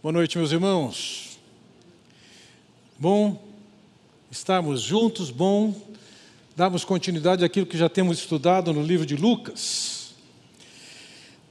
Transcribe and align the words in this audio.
Boa 0.00 0.12
noite, 0.12 0.38
meus 0.38 0.52
irmãos. 0.52 1.40
Bom 2.96 3.42
estarmos 4.30 4.80
juntos, 4.80 5.28
bom 5.28 5.74
darmos 6.54 6.84
continuidade 6.84 7.44
àquilo 7.44 7.66
que 7.66 7.76
já 7.76 7.88
temos 7.88 8.20
estudado 8.20 8.72
no 8.72 8.80
livro 8.80 9.04
de 9.04 9.16
Lucas. 9.16 10.14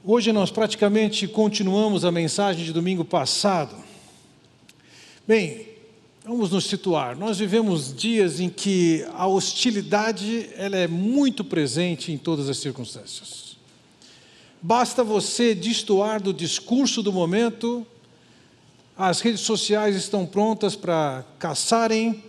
Hoje 0.02 0.32
nós 0.32 0.50
praticamente 0.50 1.28
continuamos 1.28 2.06
a 2.06 2.10
mensagem 2.10 2.64
de 2.64 2.72
domingo 2.72 3.04
passado. 3.04 3.76
Bem, 5.26 5.68
vamos 6.24 6.50
nos 6.50 6.64
situar. 6.64 7.18
Nós 7.18 7.38
vivemos 7.38 7.94
dias 7.94 8.40
em 8.40 8.48
que 8.48 9.04
a 9.12 9.26
hostilidade 9.26 10.48
ela 10.56 10.78
é 10.78 10.86
muito 10.86 11.44
presente 11.44 12.12
em 12.12 12.16
todas 12.16 12.48
as 12.48 12.56
circunstâncias. 12.56 13.58
Basta 14.62 15.04
você 15.04 15.54
destoar 15.54 16.22
do 16.22 16.32
discurso 16.32 17.02
do 17.02 17.12
momento 17.12 17.86
as 18.98 19.20
redes 19.20 19.42
sociais 19.42 19.94
estão 19.94 20.26
prontas 20.26 20.74
para 20.74 21.24
caçarem, 21.38 22.24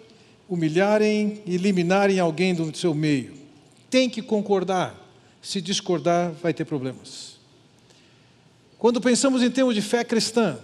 humilharem 0.48 1.42
eliminarem 1.48 2.20
alguém 2.20 2.54
do 2.54 2.76
seu 2.78 2.94
meio. 2.94 3.34
Tem 3.90 4.08
que 4.08 4.22
concordar. 4.22 4.95
Se 5.42 5.59
discordar, 5.62 6.32
vai 6.34 6.54
ter 6.54 6.66
problemas. 6.66 7.40
Quando 8.78 9.02
pensamos 9.02 9.42
em 9.42 9.50
termos 9.50 9.73
de 9.73 9.82
fé 9.82 10.04
cristã, 10.04 10.59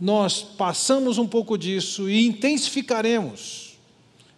nós 0.00 0.42
passamos 0.42 1.16
um 1.16 1.28
pouco 1.28 1.56
disso 1.56 2.10
e 2.10 2.26
intensificaremos. 2.26 3.78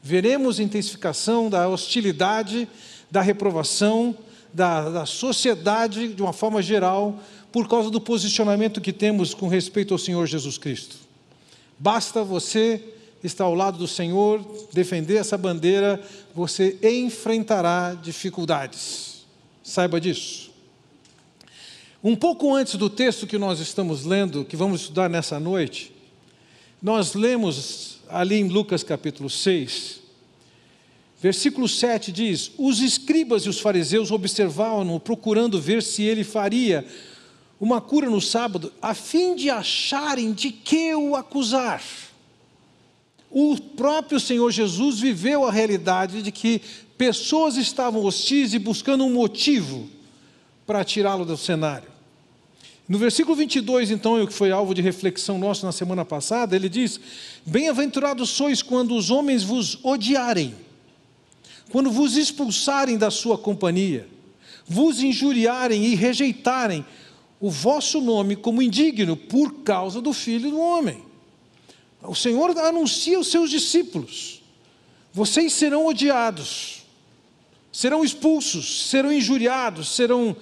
Veremos 0.02 0.60
intensificação 0.60 1.48
da 1.48 1.68
hostilidade, 1.68 2.68
da 3.10 3.22
reprovação, 3.22 4.14
da, 4.52 4.90
da 4.90 5.06
sociedade 5.06 6.08
de 6.08 6.20
uma 6.22 6.32
forma 6.32 6.60
geral, 6.60 7.18
por 7.54 7.68
causa 7.68 7.88
do 7.88 8.00
posicionamento 8.00 8.80
que 8.80 8.92
temos 8.92 9.32
com 9.32 9.46
respeito 9.46 9.94
ao 9.94 9.98
Senhor 9.98 10.26
Jesus 10.26 10.58
Cristo. 10.58 10.96
Basta 11.78 12.24
você 12.24 12.82
estar 13.22 13.44
ao 13.44 13.54
lado 13.54 13.78
do 13.78 13.86
Senhor, 13.86 14.44
defender 14.72 15.18
essa 15.18 15.38
bandeira, 15.38 16.02
você 16.34 16.76
enfrentará 16.82 17.94
dificuldades. 17.94 19.24
Saiba 19.62 20.00
disso. 20.00 20.50
Um 22.02 22.16
pouco 22.16 22.52
antes 22.52 22.74
do 22.74 22.90
texto 22.90 23.24
que 23.24 23.38
nós 23.38 23.60
estamos 23.60 24.04
lendo, 24.04 24.44
que 24.44 24.56
vamos 24.56 24.80
estudar 24.80 25.08
nessa 25.08 25.38
noite, 25.38 25.92
nós 26.82 27.14
lemos 27.14 28.00
ali 28.08 28.34
em 28.34 28.48
Lucas 28.48 28.82
capítulo 28.82 29.30
6, 29.30 30.00
versículo 31.22 31.68
7 31.68 32.10
diz: 32.10 32.50
Os 32.58 32.80
escribas 32.80 33.44
e 33.44 33.48
os 33.48 33.60
fariseus 33.60 34.10
observavam-no, 34.10 34.98
procurando 34.98 35.60
ver 35.60 35.84
se 35.84 36.02
ele 36.02 36.24
faria 36.24 36.84
uma 37.60 37.80
cura 37.80 38.10
no 38.10 38.20
sábado, 38.20 38.72
a 38.82 38.94
fim 38.94 39.34
de 39.34 39.50
acharem 39.50 40.32
de 40.32 40.50
que 40.50 40.94
o 40.94 41.14
acusar. 41.14 41.82
O 43.30 43.56
próprio 43.56 44.20
Senhor 44.20 44.50
Jesus 44.50 45.00
viveu 45.00 45.44
a 45.44 45.50
realidade 45.50 46.22
de 46.22 46.30
que 46.30 46.60
pessoas 46.96 47.56
estavam 47.56 48.04
hostis 48.04 48.54
e 48.54 48.58
buscando 48.58 49.04
um 49.04 49.12
motivo 49.12 49.88
para 50.66 50.84
tirá-lo 50.84 51.24
do 51.24 51.36
cenário. 51.36 51.88
No 52.86 52.98
versículo 52.98 53.34
22, 53.34 53.90
então, 53.90 54.24
que 54.26 54.32
foi 54.32 54.50
alvo 54.50 54.74
de 54.74 54.82
reflexão 54.82 55.38
nossa 55.38 55.66
na 55.66 55.72
semana 55.72 56.04
passada, 56.04 56.54
ele 56.54 56.68
diz: 56.68 57.00
Bem-aventurados 57.46 58.28
sois 58.28 58.62
quando 58.62 58.94
os 58.94 59.10
homens 59.10 59.42
vos 59.42 59.78
odiarem, 59.82 60.54
quando 61.70 61.90
vos 61.90 62.16
expulsarem 62.16 62.98
da 62.98 63.10
sua 63.10 63.38
companhia, 63.38 64.06
vos 64.66 65.00
injuriarem 65.00 65.86
e 65.86 65.94
rejeitarem 65.94 66.84
o 67.40 67.50
vosso 67.50 68.00
nome 68.00 68.36
como 68.36 68.62
indigno 68.62 69.16
por 69.16 69.62
causa 69.62 70.00
do 70.00 70.12
Filho 70.12 70.50
do 70.50 70.58
Homem. 70.60 71.02
O 72.02 72.14
Senhor 72.14 72.56
anuncia 72.58 73.16
aos 73.16 73.28
seus 73.28 73.50
discípulos: 73.50 74.42
vocês 75.12 75.52
serão 75.52 75.86
odiados, 75.86 76.84
serão 77.72 78.04
expulsos, 78.04 78.88
serão 78.88 79.12
injuriados, 79.12 79.88
serão 79.94 80.36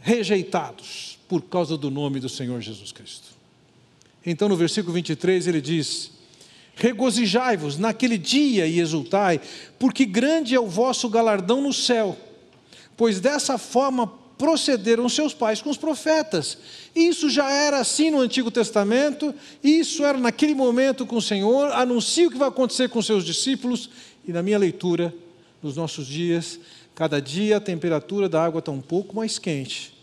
rejeitados 0.00 1.18
por 1.28 1.42
causa 1.42 1.76
do 1.76 1.90
nome 1.90 2.20
do 2.20 2.28
Senhor 2.28 2.60
Jesus 2.60 2.92
Cristo. 2.92 3.28
Então, 4.24 4.48
no 4.48 4.56
versículo 4.56 4.94
23, 4.94 5.46
ele 5.46 5.60
diz: 5.60 6.10
Regozijai-vos 6.74 7.78
naquele 7.78 8.18
dia 8.18 8.66
e 8.66 8.80
exultai, 8.80 9.40
porque 9.78 10.04
grande 10.04 10.54
é 10.54 10.60
o 10.60 10.66
vosso 10.66 11.08
galardão 11.08 11.60
no 11.60 11.72
céu, 11.72 12.18
pois 12.96 13.20
dessa 13.20 13.58
forma 13.58 14.12
procederam 14.36 15.08
seus 15.08 15.32
pais 15.32 15.62
com 15.62 15.70
os 15.70 15.76
profetas. 15.76 16.58
Isso 16.94 17.30
já 17.30 17.50
era 17.50 17.78
assim 17.78 18.10
no 18.10 18.20
Antigo 18.20 18.50
Testamento, 18.50 19.34
isso 19.62 20.04
era 20.04 20.18
naquele 20.18 20.54
momento 20.54 21.06
com 21.06 21.16
o 21.16 21.22
Senhor, 21.22 21.72
anuncia 21.72 22.28
o 22.28 22.30
que 22.30 22.38
vai 22.38 22.48
acontecer 22.48 22.88
com 22.88 23.00
seus 23.00 23.24
discípulos, 23.24 23.90
e 24.26 24.32
na 24.32 24.42
minha 24.42 24.58
leitura, 24.58 25.14
nos 25.62 25.76
nossos 25.76 26.06
dias, 26.06 26.58
cada 26.94 27.20
dia 27.20 27.56
a 27.56 27.60
temperatura 27.60 28.28
da 28.28 28.44
água 28.44 28.58
está 28.58 28.72
um 28.72 28.80
pouco 28.80 29.14
mais 29.16 29.38
quente, 29.38 29.94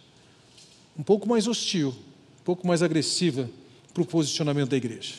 um 0.97 1.03
pouco 1.03 1.27
mais 1.27 1.47
hostil, 1.47 1.89
um 1.89 2.43
pouco 2.43 2.67
mais 2.67 2.81
agressiva 2.81 3.49
para 3.93 4.03
o 4.03 4.05
posicionamento 4.05 4.69
da 4.69 4.77
igreja. 4.77 5.15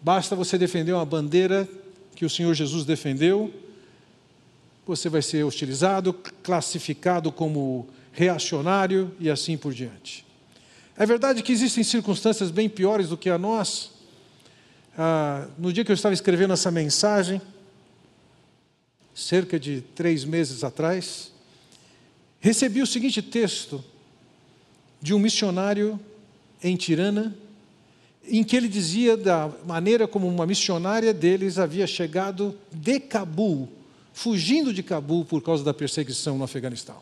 Basta 0.00 0.36
você 0.36 0.56
defender 0.56 0.92
uma 0.92 1.04
bandeira 1.04 1.68
que 2.14 2.24
o 2.24 2.30
Senhor 2.30 2.54
Jesus 2.54 2.84
defendeu, 2.84 3.52
você 4.86 5.08
vai 5.08 5.20
ser 5.20 5.44
hostilizado, 5.44 6.12
classificado 6.42 7.32
como 7.32 7.88
reacionário 8.12 9.12
e 9.18 9.28
assim 9.28 9.56
por 9.56 9.74
diante. 9.74 10.24
É 10.96 11.04
verdade 11.04 11.42
que 11.42 11.52
existem 11.52 11.82
circunstâncias 11.82 12.50
bem 12.50 12.68
piores 12.68 13.08
do 13.08 13.16
que 13.16 13.28
a 13.28 13.36
nós. 13.36 13.90
Ah, 14.96 15.48
no 15.58 15.72
dia 15.72 15.84
que 15.84 15.90
eu 15.90 15.94
estava 15.94 16.14
escrevendo 16.14 16.54
essa 16.54 16.70
mensagem, 16.70 17.42
cerca 19.14 19.58
de 19.58 19.80
três 19.94 20.24
meses 20.24 20.62
atrás, 20.62 21.32
recebi 22.38 22.80
o 22.80 22.86
seguinte 22.86 23.20
texto 23.20 23.84
de 25.02 25.12
um 25.12 25.18
missionário 25.18 25.98
em 26.62 26.76
Tirana, 26.76 27.36
em 28.26 28.42
que 28.42 28.56
ele 28.56 28.68
dizia 28.68 29.16
da 29.16 29.50
maneira 29.66 30.06
como 30.06 30.28
uma 30.28 30.46
missionária 30.46 31.12
deles 31.12 31.58
havia 31.58 31.86
chegado 31.86 32.56
de 32.72 33.00
Cabul 33.00 33.75
fugindo 34.16 34.72
de 34.72 34.82
Cabul 34.82 35.26
por 35.26 35.42
causa 35.42 35.62
da 35.62 35.74
perseguição 35.74 36.38
no 36.38 36.44
Afeganistão. 36.44 36.96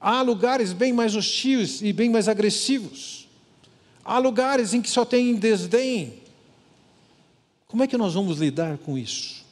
Há 0.00 0.20
lugares 0.22 0.72
bem 0.72 0.92
mais 0.92 1.14
hostis 1.14 1.80
e 1.80 1.92
bem 1.92 2.10
mais 2.10 2.26
agressivos. 2.26 3.28
Há 4.04 4.18
lugares 4.18 4.74
em 4.74 4.82
que 4.82 4.90
só 4.90 5.04
tem 5.04 5.36
desdém. 5.36 6.14
Como 7.68 7.84
é 7.84 7.86
que 7.86 7.96
nós 7.96 8.14
vamos 8.14 8.38
lidar 8.38 8.76
com 8.78 8.98
isso? 8.98 9.44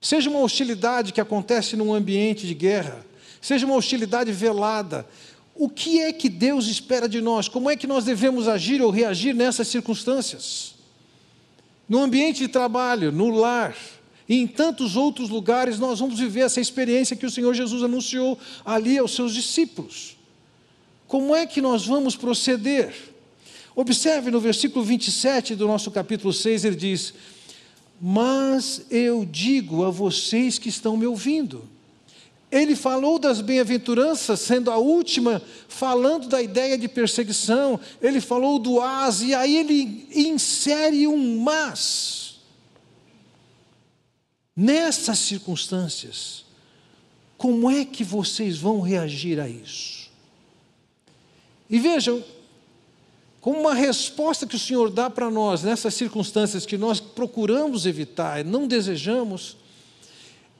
Seja 0.00 0.28
uma 0.28 0.40
hostilidade 0.40 1.12
que 1.12 1.20
acontece 1.20 1.76
num 1.76 1.94
ambiente 1.94 2.44
de 2.44 2.52
guerra, 2.52 3.06
seja 3.40 3.66
uma 3.66 3.76
hostilidade 3.76 4.32
velada, 4.32 5.06
o 5.54 5.68
que 5.68 6.00
é 6.00 6.12
que 6.12 6.28
Deus 6.28 6.66
espera 6.66 7.08
de 7.08 7.20
nós? 7.20 7.46
Como 7.46 7.70
é 7.70 7.76
que 7.76 7.86
nós 7.86 8.04
devemos 8.04 8.48
agir 8.48 8.82
ou 8.82 8.90
reagir 8.90 9.32
nessas 9.32 9.68
circunstâncias? 9.68 10.74
No 11.88 12.02
ambiente 12.02 12.38
de 12.38 12.48
trabalho, 12.48 13.12
no 13.12 13.30
lar, 13.30 13.76
e 14.30 14.36
em 14.36 14.46
tantos 14.46 14.94
outros 14.94 15.28
lugares 15.28 15.80
nós 15.80 15.98
vamos 15.98 16.20
viver 16.20 16.42
essa 16.42 16.60
experiência 16.60 17.16
que 17.16 17.26
o 17.26 17.30
Senhor 17.30 17.52
Jesus 17.52 17.82
anunciou 17.82 18.38
ali 18.64 18.96
aos 18.96 19.12
seus 19.12 19.34
discípulos. 19.34 20.16
Como 21.08 21.34
é 21.34 21.44
que 21.44 21.60
nós 21.60 21.84
vamos 21.84 22.14
proceder? 22.14 22.94
Observe 23.74 24.30
no 24.30 24.38
versículo 24.38 24.84
27 24.84 25.56
do 25.56 25.66
nosso 25.66 25.90
capítulo 25.90 26.32
6, 26.32 26.64
ele 26.64 26.76
diz: 26.76 27.12
Mas 28.00 28.82
eu 28.88 29.26
digo 29.28 29.84
a 29.84 29.90
vocês 29.90 30.60
que 30.60 30.68
estão 30.68 30.96
me 30.96 31.06
ouvindo. 31.06 31.68
Ele 32.52 32.76
falou 32.76 33.18
das 33.18 33.40
bem-aventuranças, 33.40 34.38
sendo 34.38 34.70
a 34.70 34.76
última, 34.76 35.42
falando 35.66 36.28
da 36.28 36.40
ideia 36.40 36.78
de 36.78 36.86
perseguição. 36.86 37.80
Ele 38.00 38.20
falou 38.20 38.60
do 38.60 38.80
as, 38.80 39.22
e 39.22 39.34
aí 39.34 39.56
ele 39.56 40.06
insere 40.14 41.08
um 41.08 41.40
mas. 41.40 42.19
Nessas 44.62 45.18
circunstâncias, 45.20 46.44
como 47.38 47.70
é 47.70 47.82
que 47.82 48.04
vocês 48.04 48.58
vão 48.58 48.82
reagir 48.82 49.40
a 49.40 49.48
isso? 49.48 50.10
E 51.70 51.78
vejam, 51.78 52.22
como 53.40 53.58
uma 53.58 53.72
resposta 53.72 54.46
que 54.46 54.56
o 54.56 54.58
Senhor 54.58 54.90
dá 54.90 55.08
para 55.08 55.30
nós 55.30 55.62
nessas 55.62 55.94
circunstâncias 55.94 56.66
que 56.66 56.76
nós 56.76 57.00
procuramos 57.00 57.86
evitar, 57.86 58.44
não 58.44 58.66
desejamos, 58.66 59.56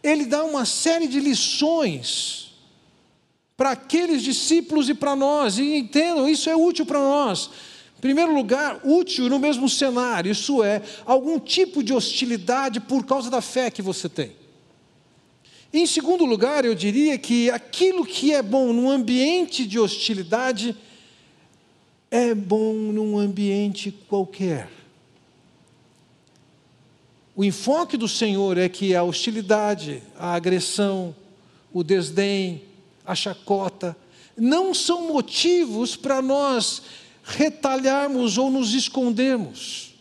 Ele 0.03 0.25
dá 0.25 0.45
uma 0.45 0.65
série 0.65 1.07
de 1.07 1.21
lições 1.21 2.55
para 3.55 3.73
aqueles 3.73 4.23
discípulos 4.23 4.89
e 4.89 4.95
para 4.95 5.15
nós, 5.15 5.59
e 5.59 5.77
entendam, 5.77 6.27
isso 6.27 6.49
é 6.49 6.57
útil 6.57 6.87
para 6.87 7.01
nós. 7.01 7.51
Primeiro 8.01 8.35
lugar, 8.35 8.81
útil 8.83 9.29
no 9.29 9.39
mesmo 9.39 9.69
cenário, 9.69 10.33
isso 10.33 10.63
é, 10.63 10.83
algum 11.05 11.39
tipo 11.39 11.83
de 11.83 11.93
hostilidade 11.93 12.81
por 12.81 13.05
causa 13.05 13.29
da 13.29 13.43
fé 13.43 13.71
que 13.71 13.83
você 13.83 14.09
tem. 14.09 14.33
Em 15.73 15.87
segundo 15.87 16.25
lugar, 16.25 16.65
eu 16.65 16.75
diria 16.75 17.17
que 17.19 17.51
aquilo 17.51 18.05
que 18.05 18.33
é 18.33 18.43
bom 18.43 18.73
num 18.73 18.91
ambiente 18.91 19.67
de 19.67 19.79
hostilidade 19.79 20.77
é 22.11 22.35
bom 22.35 22.73
num 22.75 23.19
ambiente 23.19 23.93
qualquer. 24.09 24.69
O 27.37 27.45
enfoque 27.45 27.97
do 27.97 28.09
Senhor 28.09 28.59
é 28.59 28.69
que 28.69 28.95
a 28.95 29.05
hostilidade, 29.05 30.03
a 30.19 30.35
agressão, 30.35 31.15
o 31.73 31.85
desdém, 31.85 32.63
a 33.07 33.15
chacota, 33.15 33.97
não 34.37 34.75
são 34.75 35.07
motivos 35.07 35.95
para 35.95 36.21
nós 36.21 36.83
retalharmos 37.31 38.39
ou 38.39 38.51
nos 38.51 38.75
escondermos. 38.75 39.95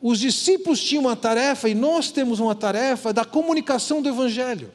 Os 0.00 0.18
discípulos 0.18 0.82
tinham 0.82 1.04
uma 1.04 1.16
tarefa 1.16 1.68
e 1.68 1.74
nós 1.74 2.10
temos 2.10 2.38
uma 2.38 2.54
tarefa 2.54 3.12
da 3.12 3.24
comunicação 3.24 4.02
do 4.02 4.08
Evangelho. 4.08 4.70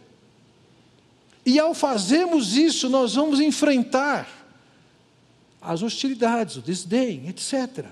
E 1.46 1.60
ao 1.60 1.74
fazermos 1.74 2.56
isso, 2.58 2.90
nós 2.90 3.16
vamos 3.16 3.40
enfrentar 3.40 4.28
as 5.62 5.84
hostilidades, 5.84 6.56
o 6.56 6.62
desdém, 6.62 7.28
etc. 7.28 7.86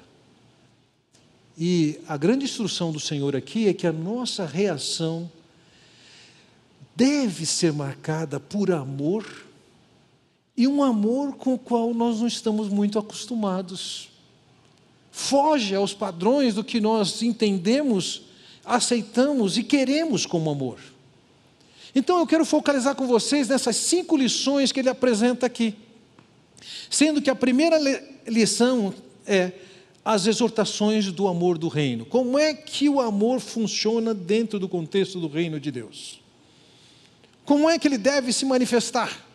E 1.57 1.99
a 2.07 2.17
grande 2.17 2.45
instrução 2.45 2.91
do 2.91 2.99
Senhor 2.99 3.35
aqui 3.35 3.67
é 3.67 3.73
que 3.73 3.85
a 3.85 3.91
nossa 3.91 4.45
reação 4.45 5.29
deve 6.95 7.45
ser 7.45 7.71
marcada 7.71 8.39
por 8.39 8.71
amor 8.71 9.46
e 10.57 10.67
um 10.67 10.81
amor 10.81 11.35
com 11.35 11.53
o 11.53 11.59
qual 11.59 11.93
nós 11.93 12.19
não 12.19 12.25
estamos 12.25 12.67
muito 12.67 12.97
acostumados. 12.97 14.09
Foge 15.11 15.75
aos 15.75 15.93
padrões 15.93 16.55
do 16.55 16.63
que 16.63 16.81
nós 16.81 17.21
entendemos, 17.21 18.23
aceitamos 18.65 19.55
e 19.55 19.63
queremos 19.63 20.25
como 20.25 20.49
amor. 20.49 20.79
Então 21.93 22.17
eu 22.17 22.25
quero 22.25 22.43
focalizar 22.43 22.95
com 22.95 23.05
vocês 23.05 23.47
nessas 23.47 23.75
cinco 23.75 24.17
lições 24.17 24.71
que 24.71 24.79
ele 24.79 24.89
apresenta 24.89 25.45
aqui. 25.45 25.75
Sendo 26.89 27.21
que 27.21 27.29
a 27.29 27.35
primeira 27.35 27.77
lição 28.27 28.93
é 29.27 29.51
as 30.03 30.25
exortações 30.25 31.11
do 31.11 31.27
amor 31.27 31.57
do 31.57 31.67
reino. 31.67 32.05
Como 32.05 32.39
é 32.39 32.53
que 32.53 32.89
o 32.89 32.99
amor 32.99 33.39
funciona 33.39 34.13
dentro 34.13 34.57
do 34.57 34.67
contexto 34.67 35.19
do 35.19 35.27
reino 35.27 35.59
de 35.59 35.69
Deus? 35.69 36.19
Como 37.45 37.69
é 37.69 37.77
que 37.77 37.87
ele 37.87 37.97
deve 37.97 38.33
se 38.33 38.45
manifestar? 38.45 39.26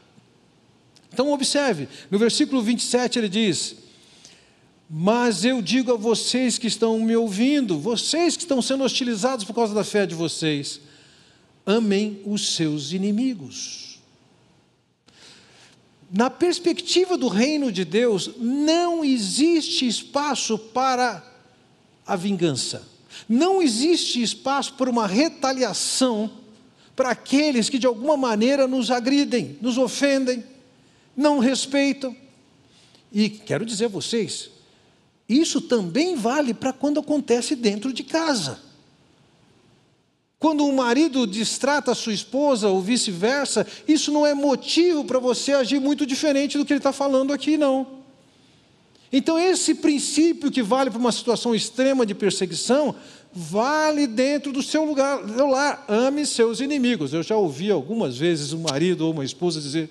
Então, 1.12 1.31
observe, 1.31 1.88
no 2.11 2.19
versículo 2.19 2.62
27 2.62 3.19
ele 3.19 3.29
diz: 3.29 3.76
Mas 4.88 5.44
eu 5.44 5.61
digo 5.61 5.93
a 5.93 5.97
vocês 5.97 6.59
que 6.59 6.67
estão 6.67 6.99
me 7.00 7.14
ouvindo, 7.14 7.79
vocês 7.79 8.37
que 8.37 8.43
estão 8.43 8.62
sendo 8.62 8.85
hostilizados 8.85 9.44
por 9.44 9.55
causa 9.55 9.75
da 9.75 9.85
fé 9.85 10.06
de 10.06 10.14
vocês, 10.14 10.81
amem 11.67 12.20
os 12.25 12.55
seus 12.55 12.93
inimigos. 12.93 14.00
Na 16.11 16.29
perspectiva 16.29 17.17
do 17.17 17.29
reino 17.29 17.73
de 17.73 17.85
Deus, 17.85 18.31
não 18.38 19.05
existe 19.05 19.87
espaço 19.87 20.58
para 20.58 21.25
a 22.06 22.17
vingança, 22.17 22.87
não 23.29 23.62
existe 23.62 24.23
espaço 24.23 24.75
para 24.75 24.91
uma 24.91 25.06
retaliação 25.06 26.31
para 26.94 27.11
aqueles 27.11 27.70
que 27.70 27.79
de 27.79 27.87
alguma 27.87 28.17
maneira 28.17 28.67
nos 28.67 28.91
agridem, 28.91 29.56
nos 29.62 29.79
ofendem, 29.79 30.44
não 31.17 31.38
respeitam. 31.38 32.17
E 33.12 33.29
quero 33.29 33.64
dizer 33.64 33.87
a 33.87 33.88
vocês, 33.88 34.50
isso 35.29 35.61
também 35.61 36.17
vale 36.17 36.55
para 36.55 36.73
quando 36.73 37.00
acontece 37.00 37.55
dentro 37.55 37.93
de 37.93 38.03
casa. 38.03 38.59
Quando 40.38 40.67
o 40.67 40.75
marido 40.75 41.25
distrata 41.25 41.93
a 41.93 41.94
sua 41.94 42.12
esposa 42.12 42.69
ou 42.69 42.82
vice-versa, 42.82 43.64
isso 43.87 44.11
não 44.11 44.26
é 44.26 44.35
motivo 44.35 45.05
para 45.05 45.20
você 45.20 45.53
agir 45.53 45.81
muito 45.81 46.05
diferente 46.05 46.59
do 46.59 46.64
que 46.64 46.73
ele 46.73 46.81
está 46.81 46.93
falando 46.93 47.32
aqui, 47.32 47.56
não. 47.56 48.03
Então, 49.12 49.38
esse 49.38 49.75
princípio 49.75 50.50
que 50.50 50.62
vale 50.62 50.91
para 50.91 50.99
uma 50.99 51.12
situação 51.12 51.55
extrema 51.55 52.05
de 52.05 52.15
perseguição, 52.15 52.94
vale 53.32 54.06
dentro 54.06 54.50
do 54.50 54.62
seu 54.62 54.85
lugar, 54.85 55.23
do 55.23 55.47
lar. 55.47 55.85
Ame 55.87 56.26
seus 56.26 56.61
inimigos. 56.61 57.12
Eu 57.12 57.23
já 57.23 57.37
ouvi 57.37 57.70
algumas 57.70 58.19
vezes 58.19 58.53
um 58.53 58.62
marido 58.62 59.03
ou 59.03 59.12
uma 59.12 59.25
esposa 59.25 59.61
dizer: 59.61 59.91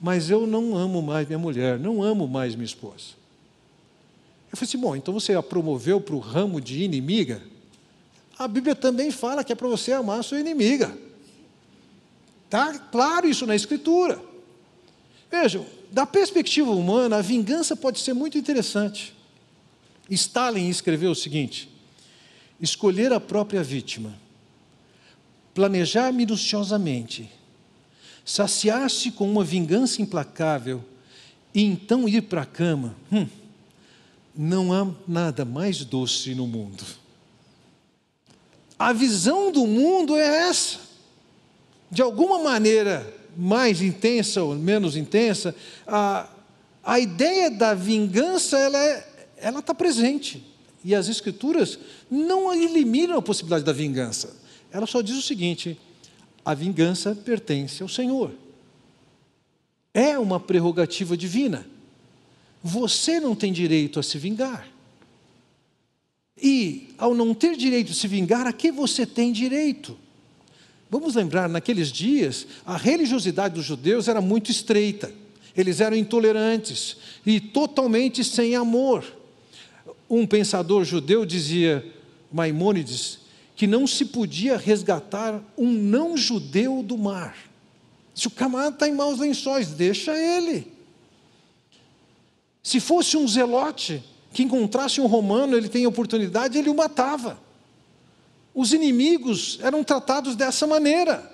Mas 0.00 0.30
eu 0.30 0.46
não 0.46 0.76
amo 0.76 1.02
mais 1.02 1.26
minha 1.26 1.38
mulher, 1.38 1.78
não 1.78 2.02
amo 2.02 2.26
mais 2.26 2.54
minha 2.54 2.64
esposa. 2.64 3.20
Eu 4.50 4.56
falei 4.56 4.68
assim: 4.68 4.78
Bom, 4.78 4.96
então 4.96 5.12
você 5.12 5.34
a 5.34 5.42
promoveu 5.42 6.00
para 6.00 6.14
o 6.14 6.18
ramo 6.18 6.60
de 6.60 6.82
inimiga? 6.82 7.42
a 8.40 8.48
Bíblia 8.48 8.74
também 8.74 9.10
fala 9.10 9.44
que 9.44 9.52
é 9.52 9.54
para 9.54 9.68
você 9.68 9.92
amar 9.92 10.20
a 10.20 10.22
sua 10.22 10.40
inimiga. 10.40 10.96
Está 12.46 12.78
claro 12.78 13.28
isso 13.28 13.44
na 13.44 13.54
Escritura. 13.54 14.18
Vejam, 15.30 15.66
da 15.92 16.06
perspectiva 16.06 16.70
humana, 16.70 17.18
a 17.18 17.22
vingança 17.22 17.76
pode 17.76 18.00
ser 18.00 18.14
muito 18.14 18.38
interessante. 18.38 19.14
Stalin 20.08 20.70
escreveu 20.70 21.10
o 21.10 21.14
seguinte: 21.14 21.68
escolher 22.58 23.12
a 23.12 23.20
própria 23.20 23.62
vítima, 23.62 24.18
planejar 25.52 26.10
minuciosamente, 26.10 27.30
saciar-se 28.24 29.10
com 29.10 29.30
uma 29.30 29.44
vingança 29.44 30.02
implacável 30.02 30.84
e 31.54 31.62
então 31.62 32.08
ir 32.08 32.22
para 32.22 32.42
a 32.42 32.46
cama. 32.46 32.94
Hum, 33.12 33.26
não 34.34 34.72
há 34.72 34.86
nada 35.06 35.44
mais 35.44 35.84
doce 35.84 36.34
no 36.34 36.46
mundo. 36.46 36.84
A 38.78 38.92
visão 38.92 39.52
do 39.52 39.66
mundo 39.66 40.16
é 40.16 40.48
essa. 40.48 40.78
De 41.90 42.00
alguma 42.00 42.38
maneira 42.38 43.14
mais 43.36 43.82
intensa 43.82 44.42
ou 44.42 44.54
menos 44.54 44.96
intensa, 44.96 45.54
a, 45.86 46.28
a 46.82 46.98
ideia 46.98 47.50
da 47.50 47.74
vingança 47.74 48.58
ela 48.58 48.78
é, 48.78 49.06
está 49.58 49.74
presente. 49.74 50.42
E 50.82 50.94
as 50.94 51.08
escrituras 51.08 51.78
não 52.10 52.54
eliminam 52.54 53.18
a 53.18 53.22
possibilidade 53.22 53.64
da 53.64 53.72
vingança. 53.72 54.34
Ela 54.72 54.86
só 54.86 55.02
diz 55.02 55.16
o 55.16 55.22
seguinte: 55.22 55.78
a 56.44 56.54
vingança 56.54 57.14
pertence 57.14 57.82
ao 57.82 57.88
Senhor. 57.88 58.32
É 59.92 60.18
uma 60.18 60.38
prerrogativa 60.38 61.16
divina. 61.16 61.66
Você 62.62 63.18
não 63.20 63.34
tem 63.34 63.52
direito 63.52 63.98
a 63.98 64.02
se 64.02 64.18
vingar. 64.18 64.68
E, 66.42 66.88
ao 66.96 67.14
não 67.14 67.34
ter 67.34 67.56
direito 67.56 67.88
de 67.88 67.94
se 67.94 68.08
vingar, 68.08 68.46
a 68.46 68.52
que 68.52 68.72
você 68.72 69.04
tem 69.04 69.32
direito? 69.32 69.96
Vamos 70.88 71.14
lembrar, 71.14 71.48
naqueles 71.48 71.92
dias, 71.92 72.46
a 72.66 72.76
religiosidade 72.76 73.54
dos 73.54 73.64
judeus 73.64 74.08
era 74.08 74.20
muito 74.20 74.50
estreita. 74.50 75.12
Eles 75.56 75.80
eram 75.80 75.96
intolerantes 75.96 76.96
e 77.24 77.38
totalmente 77.38 78.24
sem 78.24 78.56
amor. 78.56 79.04
Um 80.08 80.26
pensador 80.26 80.84
judeu 80.84 81.24
dizia, 81.24 81.84
Maimônides, 82.32 83.19
que 83.60 83.66
não 83.66 83.86
se 83.86 84.06
podia 84.06 84.56
resgatar 84.56 85.38
um 85.54 85.70
não-judeu 85.70 86.82
do 86.82 86.96
mar. 86.96 87.36
Se 88.14 88.26
o 88.26 88.30
camarada 88.30 88.76
está 88.76 88.88
em 88.88 88.94
maus 88.94 89.18
lençóis, 89.18 89.68
deixa 89.68 90.16
ele. 90.16 90.66
Se 92.62 92.80
fosse 92.80 93.18
um 93.18 93.28
zelote, 93.28 94.02
que 94.32 94.42
encontrasse 94.42 94.98
um 94.98 95.06
romano, 95.06 95.58
ele 95.58 95.68
tem 95.68 95.86
oportunidade, 95.86 96.56
ele 96.56 96.70
o 96.70 96.74
matava. 96.74 97.38
Os 98.54 98.72
inimigos 98.72 99.58
eram 99.60 99.84
tratados 99.84 100.34
dessa 100.34 100.66
maneira. 100.66 101.30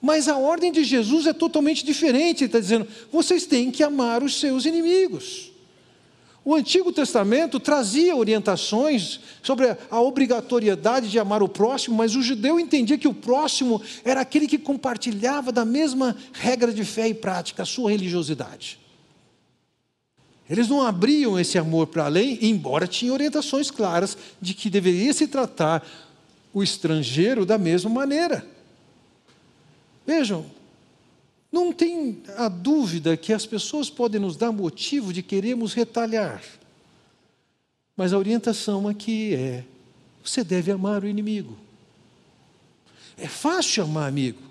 Mas 0.00 0.28
a 0.28 0.38
ordem 0.38 0.70
de 0.70 0.84
Jesus 0.84 1.26
é 1.26 1.32
totalmente 1.32 1.84
diferente. 1.84 2.44
Ele 2.44 2.48
está 2.50 2.60
dizendo: 2.60 2.86
vocês 3.10 3.46
têm 3.46 3.72
que 3.72 3.82
amar 3.82 4.22
os 4.22 4.38
seus 4.38 4.64
inimigos. 4.64 5.50
O 6.48 6.54
Antigo 6.54 6.90
Testamento 6.90 7.60
trazia 7.60 8.16
orientações 8.16 9.20
sobre 9.42 9.76
a 9.90 10.00
obrigatoriedade 10.00 11.10
de 11.10 11.18
amar 11.18 11.42
o 11.42 11.48
próximo, 11.48 11.94
mas 11.94 12.16
o 12.16 12.22
judeu 12.22 12.58
entendia 12.58 12.96
que 12.96 13.06
o 13.06 13.12
próximo 13.12 13.82
era 14.02 14.22
aquele 14.22 14.46
que 14.46 14.56
compartilhava 14.56 15.52
da 15.52 15.62
mesma 15.62 16.16
regra 16.32 16.72
de 16.72 16.86
fé 16.86 17.06
e 17.06 17.12
prática, 17.12 17.64
a 17.64 17.66
sua 17.66 17.90
religiosidade. 17.90 18.78
Eles 20.48 20.68
não 20.68 20.80
abriam 20.80 21.38
esse 21.38 21.58
amor 21.58 21.88
para 21.88 22.06
além, 22.06 22.38
embora 22.40 22.86
tinham 22.86 23.12
orientações 23.12 23.70
claras 23.70 24.16
de 24.40 24.54
que 24.54 24.70
deveria 24.70 25.12
se 25.12 25.28
tratar 25.28 25.86
o 26.54 26.62
estrangeiro 26.62 27.44
da 27.44 27.58
mesma 27.58 27.90
maneira. 27.90 28.46
Vejam, 30.06 30.46
não 31.50 31.72
tem 31.72 32.22
a 32.36 32.48
dúvida 32.48 33.16
que 33.16 33.32
as 33.32 33.46
pessoas 33.46 33.88
podem 33.88 34.20
nos 34.20 34.36
dar 34.36 34.52
motivo 34.52 35.12
de 35.12 35.22
queremos 35.22 35.72
retalhar. 35.72 36.42
Mas 37.96 38.12
a 38.12 38.18
orientação 38.18 38.86
aqui 38.86 39.34
é: 39.34 39.64
você 40.22 40.44
deve 40.44 40.70
amar 40.70 41.02
o 41.02 41.08
inimigo. 41.08 41.56
É 43.16 43.26
fácil 43.26 43.84
amar 43.84 44.08
amigo. 44.08 44.42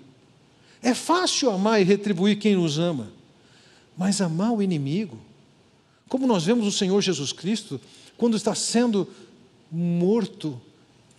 É 0.82 0.94
fácil 0.94 1.50
amar 1.50 1.80
e 1.80 1.84
retribuir 1.84 2.38
quem 2.38 2.56
nos 2.56 2.78
ama. 2.78 3.10
Mas 3.96 4.20
amar 4.20 4.52
o 4.52 4.62
inimigo 4.62 5.18
como 6.08 6.26
nós 6.26 6.44
vemos 6.44 6.66
o 6.66 6.72
Senhor 6.72 7.00
Jesus 7.02 7.32
Cristo, 7.32 7.80
quando 8.16 8.36
está 8.36 8.54
sendo 8.54 9.06
morto, 9.70 10.60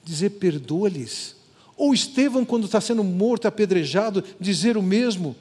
dizer 0.04 0.32
perdoa-lhes. 0.32 1.36
Ou 1.78 1.94
Estevão, 1.94 2.44
quando 2.44 2.66
está 2.66 2.82
sendo 2.82 3.04
morto, 3.04 3.48
apedrejado, 3.48 4.24
dizer 4.40 4.76
o 4.76 4.82
mesmo. 4.82 5.36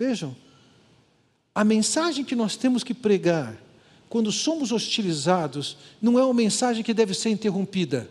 Vejam, 0.00 0.34
a 1.54 1.62
mensagem 1.62 2.24
que 2.24 2.34
nós 2.34 2.56
temos 2.56 2.82
que 2.82 2.94
pregar 2.94 3.54
quando 4.08 4.32
somos 4.32 4.72
hostilizados, 4.72 5.76
não 6.00 6.18
é 6.18 6.24
uma 6.24 6.32
mensagem 6.32 6.82
que 6.82 6.94
deve 6.94 7.12
ser 7.12 7.28
interrompida. 7.28 8.08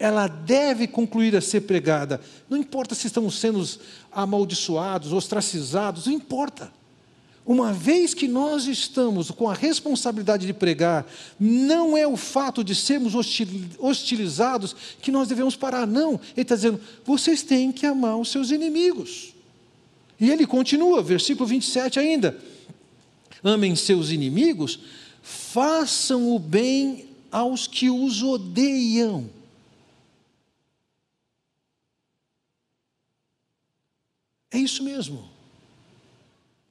Ela 0.00 0.26
deve 0.26 0.88
concluir 0.88 1.36
a 1.36 1.40
ser 1.40 1.60
pregada. 1.60 2.20
Não 2.50 2.58
importa 2.58 2.92
se 2.96 3.06
estamos 3.06 3.38
sendo 3.38 3.64
amaldiçoados, 4.10 5.12
ostracizados, 5.12 6.06
não 6.06 6.12
importa. 6.12 6.72
Uma 7.46 7.72
vez 7.72 8.12
que 8.12 8.26
nós 8.26 8.66
estamos 8.66 9.30
com 9.30 9.48
a 9.48 9.54
responsabilidade 9.54 10.44
de 10.44 10.52
pregar, 10.52 11.06
não 11.38 11.96
é 11.96 12.04
o 12.04 12.16
fato 12.16 12.64
de 12.64 12.74
sermos 12.74 13.14
hostilizados 13.78 14.74
que 15.00 15.12
nós 15.12 15.28
devemos 15.28 15.54
parar, 15.54 15.86
não. 15.86 16.14
Ele 16.32 16.42
está 16.42 16.56
dizendo, 16.56 16.80
vocês 17.04 17.44
têm 17.44 17.70
que 17.70 17.86
amar 17.86 18.16
os 18.16 18.28
seus 18.28 18.50
inimigos. 18.50 19.35
E 20.18 20.30
ele 20.30 20.46
continua, 20.46 21.02
versículo 21.02 21.46
27 21.46 21.98
ainda: 21.98 22.38
amem 23.42 23.76
seus 23.76 24.10
inimigos, 24.10 24.78
façam 25.22 26.34
o 26.34 26.38
bem 26.38 27.08
aos 27.30 27.66
que 27.66 27.90
os 27.90 28.22
odeiam. 28.22 29.28
É 34.50 34.58
isso 34.58 34.82
mesmo. 34.82 35.28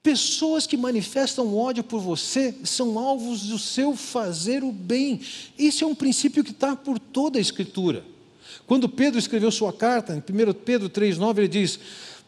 Pessoas 0.02 0.68
que 0.68 0.78
manifestam 0.78 1.56
ódio 1.56 1.84
por 1.84 2.00
você 2.00 2.54
são 2.64 2.98
alvos 2.98 3.48
do 3.48 3.58
seu 3.58 3.96
fazer 3.96 4.64
o 4.64 4.72
bem. 4.72 5.20
Isso 5.58 5.84
é 5.84 5.88
um 5.88 5.96
princípio 5.96 6.44
que 6.44 6.52
está 6.52 6.76
por 6.76 7.00
toda 7.00 7.38
a 7.38 7.42
Escritura. 7.42 8.04
Quando 8.68 8.90
Pedro 8.90 9.20
escreveu 9.20 9.52
sua 9.52 9.74
carta, 9.74 10.14
em 10.16 10.20
1 10.20 10.54
Pedro 10.54 10.90
3,9, 10.90 11.38
ele 11.40 11.48
diz: 11.48 11.80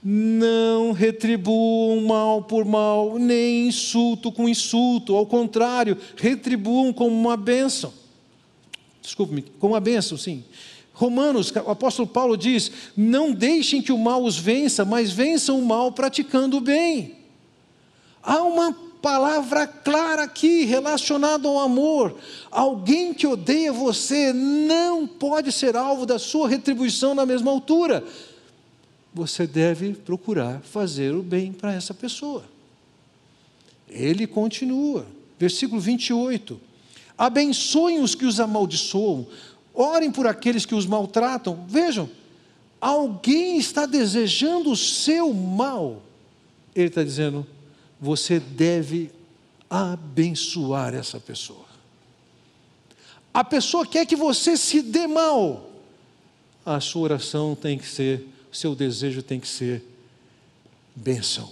Não 0.03 0.91
retribuam 0.91 2.01
mal 2.01 2.43
por 2.43 2.63
mal, 2.63 3.17
nem 3.17 3.67
insulto 3.67 4.31
com 4.31 4.47
insulto, 4.47 5.15
ao 5.15 5.25
contrário, 5.25 5.97
retribuam 6.15 6.93
como 6.93 7.15
uma 7.15 7.35
bênção. 7.35 7.91
Desculpe-me, 9.01 9.41
como 9.59 9.73
uma 9.73 9.79
bênção, 9.79 10.17
sim. 10.17 10.43
Romanos, 10.93 11.51
o 11.51 11.69
apóstolo 11.69 12.07
Paulo 12.07 12.35
diz: 12.35 12.71
Não 12.95 13.31
deixem 13.31 13.81
que 13.81 13.91
o 13.91 13.97
mal 13.97 14.23
os 14.23 14.37
vença, 14.37 14.83
mas 14.83 15.11
vençam 15.11 15.59
o 15.59 15.65
mal 15.65 15.91
praticando 15.91 16.57
o 16.57 16.61
bem. 16.61 17.15
Há 18.21 18.41
uma 18.41 18.73
palavra 19.01 19.67
clara 19.67 20.23
aqui 20.23 20.65
relacionada 20.65 21.47
ao 21.47 21.59
amor. 21.59 22.15
Alguém 22.51 23.13
que 23.13 23.27
odeia 23.27 23.71
você 23.71 24.33
não 24.33 25.07
pode 25.07 25.51
ser 25.51 25.75
alvo 25.75 26.05
da 26.05 26.19
sua 26.19 26.49
retribuição 26.49 27.13
na 27.13 27.25
mesma 27.25 27.51
altura. 27.51 28.03
Você 29.17 29.47
deve 29.47 29.93
procurar 29.93 30.61
fazer 30.61 31.15
o 31.15 31.23
bem 31.23 31.51
para 31.51 31.73
essa 31.73 31.91
pessoa. 31.91 32.45
Ele 33.89 34.27
continua, 34.27 35.07
versículo 35.39 35.81
28. 35.81 36.61
Abençoem 37.17 37.99
os 37.99 38.13
que 38.13 38.25
os 38.25 38.39
amaldiçoam, 38.39 39.25
orem 39.73 40.11
por 40.11 40.27
aqueles 40.27 40.67
que 40.67 40.75
os 40.75 40.85
maltratam. 40.85 41.65
Vejam, 41.67 42.07
alguém 42.79 43.57
está 43.57 43.87
desejando 43.87 44.69
o 44.71 44.77
seu 44.77 45.33
mal. 45.33 46.03
Ele 46.75 46.89
está 46.89 47.03
dizendo: 47.03 47.43
você 47.99 48.39
deve 48.39 49.09
abençoar 49.67 50.93
essa 50.93 51.19
pessoa. 51.19 51.65
A 53.33 53.43
pessoa 53.43 53.83
quer 53.83 54.05
que 54.05 54.15
você 54.15 54.55
se 54.55 54.79
dê 54.83 55.07
mal. 55.07 55.71
A 56.63 56.79
sua 56.79 57.01
oração 57.01 57.55
tem 57.55 57.79
que 57.79 57.87
ser, 57.87 58.27
seu 58.57 58.73
desejo 58.73 59.21
tem 59.21 59.39
que 59.39 59.47
ser 59.47 59.83
bênção. 60.95 61.49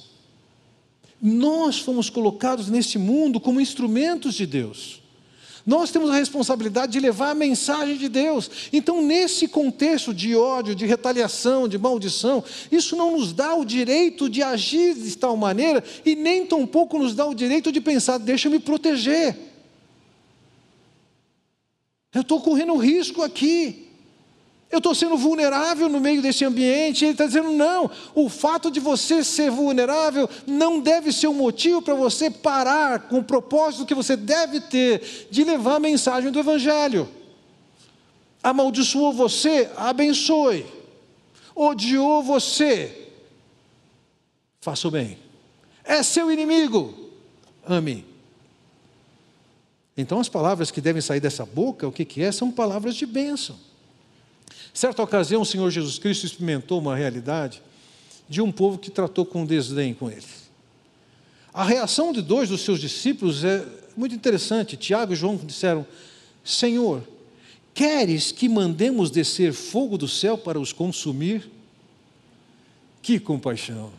Nós 1.22 1.78
fomos 1.78 2.10
colocados 2.10 2.68
neste 2.68 2.98
mundo 2.98 3.40
como 3.40 3.62
instrumentos 3.62 4.34
de 4.34 4.46
Deus. 4.48 5.02
Nós 5.66 5.92
temos 5.92 6.10
a 6.10 6.16
responsabilidade 6.16 6.92
de 6.94 7.00
levar 7.00 7.32
a 7.32 7.36
mensagem 7.36 7.98
de 7.98 8.08
Deus. 8.10 8.70
Então, 8.74 9.02
nesse 9.04 9.48
contexto 9.48 10.14
de 10.14 10.36
ódio, 10.36 10.76
de 10.76 10.86
retaliação, 10.86 11.68
de 11.68 11.78
maldição, 11.78 12.44
isso 12.72 12.96
não 12.96 13.18
nos 13.18 13.34
dá 13.34 13.56
o 13.56 13.66
direito 13.66 14.30
de 14.30 14.44
agir 14.44 14.96
de 14.96 15.16
tal 15.16 15.38
maneira 15.38 15.84
e 16.04 16.16
nem 16.16 16.46
tampouco 16.46 17.00
nos 17.00 17.16
dá 17.16 17.26
o 17.26 17.36
direito 17.36 17.72
de 17.72 17.82
pensar, 17.82 18.18
deixa 18.18 18.48
eu 18.48 18.52
me 18.52 18.60
proteger. 18.60 19.36
Eu 22.14 22.22
estou 22.22 22.42
correndo 22.42 22.76
risco 22.78 23.22
aqui. 23.22 23.85
Eu 24.72 24.80
estou 24.80 24.96
sendo 24.96 25.16
vulnerável 25.16 25.88
no 25.88 26.00
meio 26.00 26.22
desse 26.22 26.44
ambiente. 26.44 27.06
Ele 27.06 27.12
está 27.12 27.26
dizendo: 27.26 27.52
não, 27.52 27.90
o 28.14 28.28
fato 28.30 28.72
de 28.72 28.80
você 28.80 29.24
ser 29.24 29.52
vulnerável 29.52 30.30
não 30.46 30.80
deve 30.80 31.14
ser 31.14 31.28
um 31.28 31.34
motivo 31.34 31.82
para 31.82 31.94
você 31.94 32.30
parar 32.30 33.08
com 33.08 33.20
o 33.20 33.24
propósito 33.24 33.86
que 33.86 33.94
você 33.94 34.16
deve 34.16 34.60
ter 34.60 35.28
de 35.30 35.44
levar 35.44 35.76
a 35.76 35.80
mensagem 35.80 36.32
do 36.32 36.40
Evangelho. 36.40 37.08
Amaldiçoou 38.42 39.14
você, 39.14 39.70
abençoe. 39.76 40.66
Odiou 41.56 42.22
você, 42.22 43.10
faça 44.60 44.90
o 44.90 44.92
bem. 44.92 45.18
É 45.86 46.04
seu 46.04 46.30
inimigo, 46.30 46.94
ame. 47.66 48.06
Então, 49.96 50.20
as 50.20 50.28
palavras 50.28 50.70
que 50.70 50.82
devem 50.82 51.02
sair 51.02 51.22
dessa 51.22 51.46
boca, 51.46 51.88
o 51.88 51.92
que, 51.92 52.04
que 52.04 52.22
é? 52.22 52.32
São 52.32 52.52
palavras 52.52 52.96
de 52.96 53.06
bênção. 53.06 53.58
Certa 54.76 55.02
ocasião, 55.02 55.42
o 55.42 55.46
Senhor 55.46 55.72
Jesus 55.72 55.98
Cristo 55.98 56.26
experimentou 56.26 56.80
uma 56.80 56.98
realidade 56.98 57.62
de 58.28 58.42
um 58.42 58.52
povo 58.52 58.78
que 58.78 58.92
tratou 58.92 59.26
com 59.26 59.46
desdém 59.46 59.94
com 59.94 60.12
ele. 60.12 60.26
A 61.54 61.64
reação 61.64 62.12
de 62.12 62.22
dois 62.22 62.50
dos 62.50 62.60
seus 62.60 62.82
discípulos 62.82 63.46
é 63.46 63.66
muito 63.96 64.14
interessante. 64.14 64.76
Tiago 64.76 65.14
e 65.14 65.16
João 65.16 65.38
disseram: 65.38 65.88
Senhor, 66.44 67.02
queres 67.74 68.34
que 68.34 68.50
mandemos 68.50 69.10
descer 69.10 69.54
fogo 69.54 69.98
do 69.98 70.10
céu 70.10 70.38
para 70.38 70.60
os 70.60 70.74
consumir? 70.74 71.50
Que 73.02 73.18
compaixão! 73.18 73.94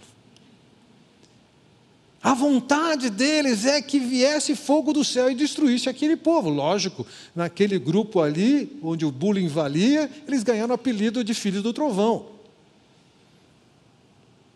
A 2.26 2.34
vontade 2.34 3.08
deles 3.08 3.64
é 3.64 3.80
que 3.80 4.00
viesse 4.00 4.56
fogo 4.56 4.92
do 4.92 5.04
céu 5.04 5.30
e 5.30 5.34
destruísse 5.36 5.88
aquele 5.88 6.16
povo. 6.16 6.50
Lógico, 6.50 7.06
naquele 7.32 7.78
grupo 7.78 8.20
ali, 8.20 8.80
onde 8.82 9.04
o 9.04 9.12
bullying 9.12 9.46
valia, 9.46 10.10
eles 10.26 10.42
ganharam 10.42 10.72
o 10.72 10.74
apelido 10.74 11.22
de 11.22 11.32
filhos 11.32 11.62
do 11.62 11.72
trovão. 11.72 12.26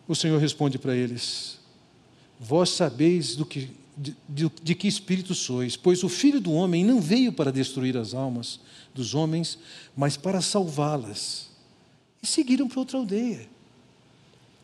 O 0.05 0.13
Senhor 0.13 0.37
responde 0.37 0.77
para 0.77 0.93
eles: 0.93 1.59
Vós 2.37 2.71
sabeis 2.71 3.37
do 3.37 3.45
que, 3.45 3.69
de, 3.95 4.17
de, 4.27 4.51
de 4.61 4.75
que 4.75 4.89
espírito 4.89 5.33
sois, 5.33 5.77
pois 5.77 6.03
o 6.03 6.09
filho 6.09 6.41
do 6.41 6.51
homem 6.51 6.83
não 6.83 6.99
veio 6.99 7.31
para 7.31 7.53
destruir 7.53 7.95
as 7.95 8.13
almas 8.13 8.59
dos 8.93 9.15
homens, 9.15 9.57
mas 9.95 10.17
para 10.17 10.41
salvá-las. 10.41 11.49
E 12.21 12.27
seguiram 12.27 12.67
para 12.67 12.79
outra 12.79 12.97
aldeia. 12.97 13.47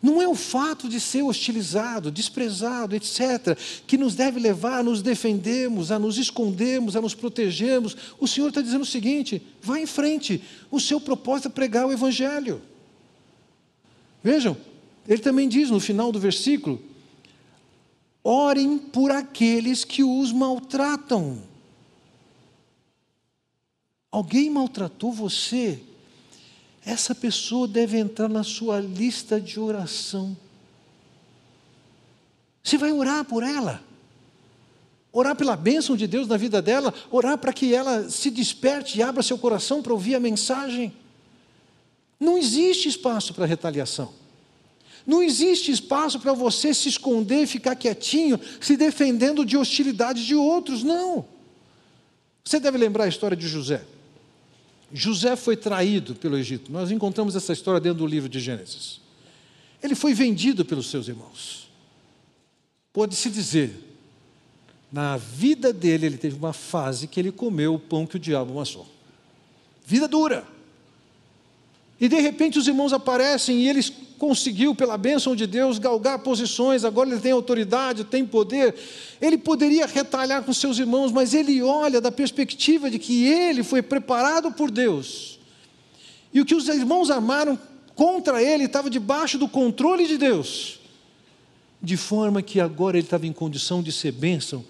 Não 0.01 0.21
é 0.21 0.27
o 0.27 0.35
fato 0.35 0.87
de 0.87 0.99
ser 0.99 1.23
hostilizado, 1.23 2.11
desprezado, 2.11 2.95
etc., 2.95 3.57
que 3.87 3.97
nos 3.97 4.13
deve 4.13 4.39
levar 4.39 4.79
a 4.79 4.83
nos 4.83 5.01
defendermos, 5.01 5.91
a 5.91 5.97
nos 5.97 6.17
escondermos, 6.17 6.95
a 6.95 7.01
nos 7.01 7.15
protegermos. 7.15 7.97
O 8.19 8.27
Senhor 8.27 8.49
está 8.49 8.61
dizendo 8.61 8.83
o 8.83 8.85
seguinte: 8.85 9.41
vá 9.61 9.79
em 9.79 9.87
frente, 9.87 10.43
o 10.69 10.79
seu 10.79 11.01
propósito 11.01 11.47
é 11.47 11.51
pregar 11.51 11.87
o 11.87 11.91
Evangelho. 11.91 12.61
Vejam, 14.23 14.55
ele 15.07 15.21
também 15.21 15.49
diz 15.49 15.71
no 15.71 15.79
final 15.79 16.11
do 16.11 16.19
versículo: 16.19 16.79
orem 18.23 18.77
por 18.77 19.09
aqueles 19.09 19.83
que 19.83 20.03
os 20.03 20.31
maltratam. 20.31 21.41
Alguém 24.11 24.49
maltratou 24.49 25.11
você? 25.11 25.79
Essa 26.87 27.13
pessoa 27.13 27.67
deve 27.67 27.97
entrar 27.97 28.29
na 28.29 28.43
sua 28.43 28.79
lista 28.79 29.41
de 29.41 29.59
oração. 29.59 30.35
Você 32.63 32.77
vai 32.77 32.93
orar 32.93 33.25
por 33.25 33.43
ela, 33.43 33.83
orar 35.11 35.35
pela 35.35 35.57
bênção 35.57 35.97
de 35.97 36.07
Deus 36.07 36.29
na 36.29 36.37
vida 36.37 36.61
dela, 36.61 36.93
orar 37.11 37.37
para 37.37 37.51
que 37.51 37.75
ela 37.75 38.09
se 38.09 38.31
desperte 38.31 38.97
e 38.97 39.03
abra 39.03 39.21
seu 39.21 39.37
coração 39.37 39.81
para 39.81 39.91
ouvir 39.91 40.15
a 40.15 40.19
mensagem. 40.19 40.93
Não 42.17 42.37
existe 42.37 42.87
espaço 42.87 43.33
para 43.33 43.45
retaliação. 43.45 44.13
Não 45.05 45.21
existe 45.21 45.71
espaço 45.71 46.21
para 46.21 46.31
você 46.31 46.73
se 46.73 46.87
esconder 46.87 47.47
ficar 47.47 47.75
quietinho, 47.75 48.39
se 48.61 48.77
defendendo 48.77 49.45
de 49.45 49.57
hostilidades 49.57 50.23
de 50.23 50.35
outros. 50.35 50.83
Não. 50.83 51.25
Você 52.45 52.61
deve 52.61 52.77
lembrar 52.77 53.03
a 53.05 53.09
história 53.09 53.35
de 53.35 53.47
José. 53.47 53.83
José 54.91 55.35
foi 55.35 55.57
traído 55.57 56.15
pelo 56.15 56.37
Egito. 56.37 56.71
Nós 56.71 56.91
encontramos 56.91 57.35
essa 57.35 57.53
história 57.53 57.79
dentro 57.79 57.99
do 57.99 58.07
livro 58.07 58.29
de 58.29 58.39
Gênesis. 58.39 59.01
Ele 59.81 59.95
foi 59.95 60.13
vendido 60.13 60.63
pelos 60.63 60.89
seus 60.89 61.07
irmãos. 61.07 61.69
Pode-se 62.93 63.29
dizer, 63.29 63.75
na 64.91 65.17
vida 65.17 65.73
dele, 65.73 66.05
ele 66.05 66.17
teve 66.17 66.35
uma 66.35 66.53
fase 66.53 67.07
que 67.07 67.19
ele 67.19 67.31
comeu 67.31 67.75
o 67.75 67.79
pão 67.79 68.07
que 68.07 68.15
o 68.15 68.19
diabo 68.19 68.53
amassou. 68.53 68.87
Vida 69.85 70.07
dura. 70.07 70.47
E 71.99 72.07
de 72.07 72.19
repente 72.19 72.57
os 72.57 72.67
irmãos 72.67 72.93
aparecem 72.93 73.61
e 73.61 73.69
eles 73.69 73.91
conseguiu, 74.17 74.73
pela 74.73 74.97
bênção 74.97 75.35
de 75.35 75.45
Deus, 75.45 75.79
galgar 75.79 76.19
posições, 76.19 76.83
agora 76.83 77.09
ele 77.09 77.19
tem 77.19 77.31
autoridade, 77.31 78.03
tem 78.03 78.25
poder. 78.25 78.75
Ele 79.21 79.37
poderia 79.37 79.85
retalhar 79.85 80.43
com 80.43 80.53
seus 80.53 80.79
irmãos, 80.79 81.11
mas 81.11 81.33
ele 81.33 81.61
olha 81.61 82.01
da 82.01 82.11
perspectiva 82.11 82.89
de 82.89 82.99
que 82.99 83.25
ele 83.25 83.63
foi 83.63 83.81
preparado 83.81 84.51
por 84.51 84.71
Deus. 84.71 85.39
E 86.33 86.41
o 86.41 86.45
que 86.45 86.55
os 86.55 86.67
irmãos 86.67 87.09
amaram 87.09 87.57
contra 87.95 88.41
ele 88.41 88.65
estava 88.65 88.89
debaixo 88.89 89.37
do 89.37 89.47
controle 89.47 90.07
de 90.07 90.17
Deus, 90.17 90.79
de 91.81 91.97
forma 91.97 92.41
que 92.41 92.59
agora 92.59 92.97
ele 92.97 93.05
estava 93.05 93.25
em 93.25 93.33
condição 93.33 93.81
de 93.81 93.91
ser 93.91 94.11
bênção 94.11 94.63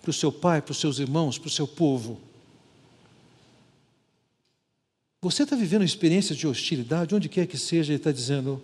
para 0.00 0.10
o 0.10 0.14
seu 0.14 0.30
pai, 0.30 0.60
para 0.60 0.72
os 0.72 0.78
seus 0.78 0.98
irmãos, 0.98 1.38
para 1.38 1.48
o 1.48 1.50
seu 1.50 1.66
povo. 1.66 2.20
Você 5.22 5.44
está 5.44 5.56
vivendo 5.56 5.82
experiências 5.82 6.36
de 6.36 6.46
hostilidade, 6.46 7.14
onde 7.14 7.30
quer 7.30 7.46
que 7.46 7.56
seja, 7.56 7.92
ele 7.92 7.98
está 7.98 8.12
dizendo: 8.12 8.62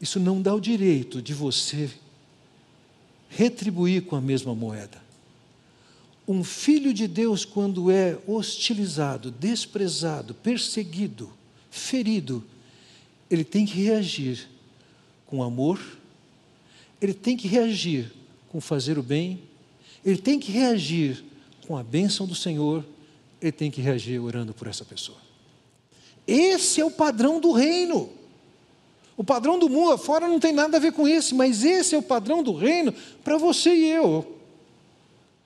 isso 0.00 0.18
não 0.18 0.40
dá 0.40 0.54
o 0.54 0.60
direito 0.60 1.20
de 1.20 1.34
você 1.34 1.90
retribuir 3.28 4.02
com 4.02 4.16
a 4.16 4.20
mesma 4.20 4.54
moeda. 4.54 5.00
Um 6.26 6.42
filho 6.42 6.94
de 6.94 7.06
Deus, 7.06 7.44
quando 7.44 7.90
é 7.90 8.18
hostilizado, 8.26 9.30
desprezado, 9.30 10.34
perseguido, 10.34 11.30
ferido, 11.70 12.44
ele 13.30 13.44
tem 13.44 13.66
que 13.66 13.80
reagir 13.80 14.48
com 15.26 15.42
amor, 15.42 15.80
ele 17.00 17.14
tem 17.14 17.36
que 17.36 17.46
reagir 17.46 18.12
com 18.48 18.60
fazer 18.60 18.98
o 18.98 19.02
bem, 19.02 19.40
ele 20.04 20.18
tem 20.18 20.38
que 20.38 20.50
reagir 20.50 21.24
com 21.66 21.76
a 21.76 21.82
bênção 21.82 22.26
do 22.26 22.34
Senhor, 22.34 22.84
ele 23.40 23.52
tem 23.52 23.70
que 23.70 23.80
reagir 23.80 24.20
orando 24.20 24.52
por 24.52 24.66
essa 24.66 24.84
pessoa. 24.84 25.18
Esse 26.26 26.80
é 26.80 26.84
o 26.84 26.90
padrão 26.90 27.40
do 27.40 27.52
reino. 27.52 28.19
O 29.20 29.22
padrão 29.22 29.58
do 29.58 29.68
mundo 29.68 29.98
fora 29.98 30.26
não 30.26 30.40
tem 30.40 30.50
nada 30.50 30.78
a 30.78 30.80
ver 30.80 30.92
com 30.92 31.06
esse, 31.06 31.34
mas 31.34 31.62
esse 31.62 31.94
é 31.94 31.98
o 31.98 32.02
padrão 32.02 32.42
do 32.42 32.54
reino 32.54 32.90
para 33.22 33.36
você 33.36 33.68
e 33.68 33.84
eu. 33.90 34.38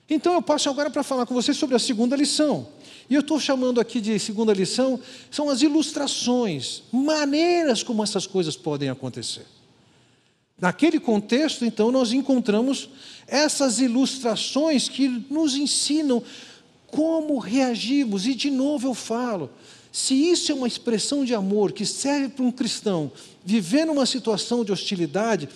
Então 0.09 0.33
eu 0.33 0.41
passo 0.41 0.71
agora 0.71 0.89
para 0.91 1.03
falar 1.03 1.27
com 1.27 1.35
você 1.35 1.53
sobre 1.53 1.75
a 1.75 1.79
segunda 1.81 2.15
lição. 2.15 2.69
E 3.11 3.17
eu 3.17 3.21
estou 3.21 3.41
chamando 3.41 3.81
aqui 3.81 4.01
de 4.01 4.17
segunda 4.21 4.53
lição, 4.53 5.01
são 5.29 5.51
as 5.51 5.61
ilustrações, 5.61 6.85
maneiras 6.93 7.83
como 7.83 8.01
essas 8.05 8.29
coisas 8.29 8.55
podem 8.55 8.91
acontecer. 8.91 9.45
Naquele 10.57 11.01
contexto, 11.01 11.65
então, 11.65 11.91
nós 11.91 12.13
encontramos 12.13 12.91
essas 13.27 13.81
ilustrações 13.81 14.89
que 14.89 15.09
nos 15.29 15.57
ensinam 15.57 16.23
como 16.87 17.39
reagimos. 17.39 18.25
E 18.25 18.37
de 18.37 18.53
novo 18.53 18.87
eu 18.87 18.95
falo: 18.95 19.51
se 19.95 20.13
isso 20.13 20.51
é 20.51 20.55
uma 20.57 20.67
expressão 20.67 21.25
de 21.25 21.37
amor 21.37 21.71
que 21.71 21.87
serve 21.87 22.31
para 22.31 22.45
um 22.45 22.51
cristão 22.51 23.13
viver 23.45 23.85
numa 23.85 24.05
situação 24.05 24.65
de 24.65 24.73
hostilidade, 24.73 25.49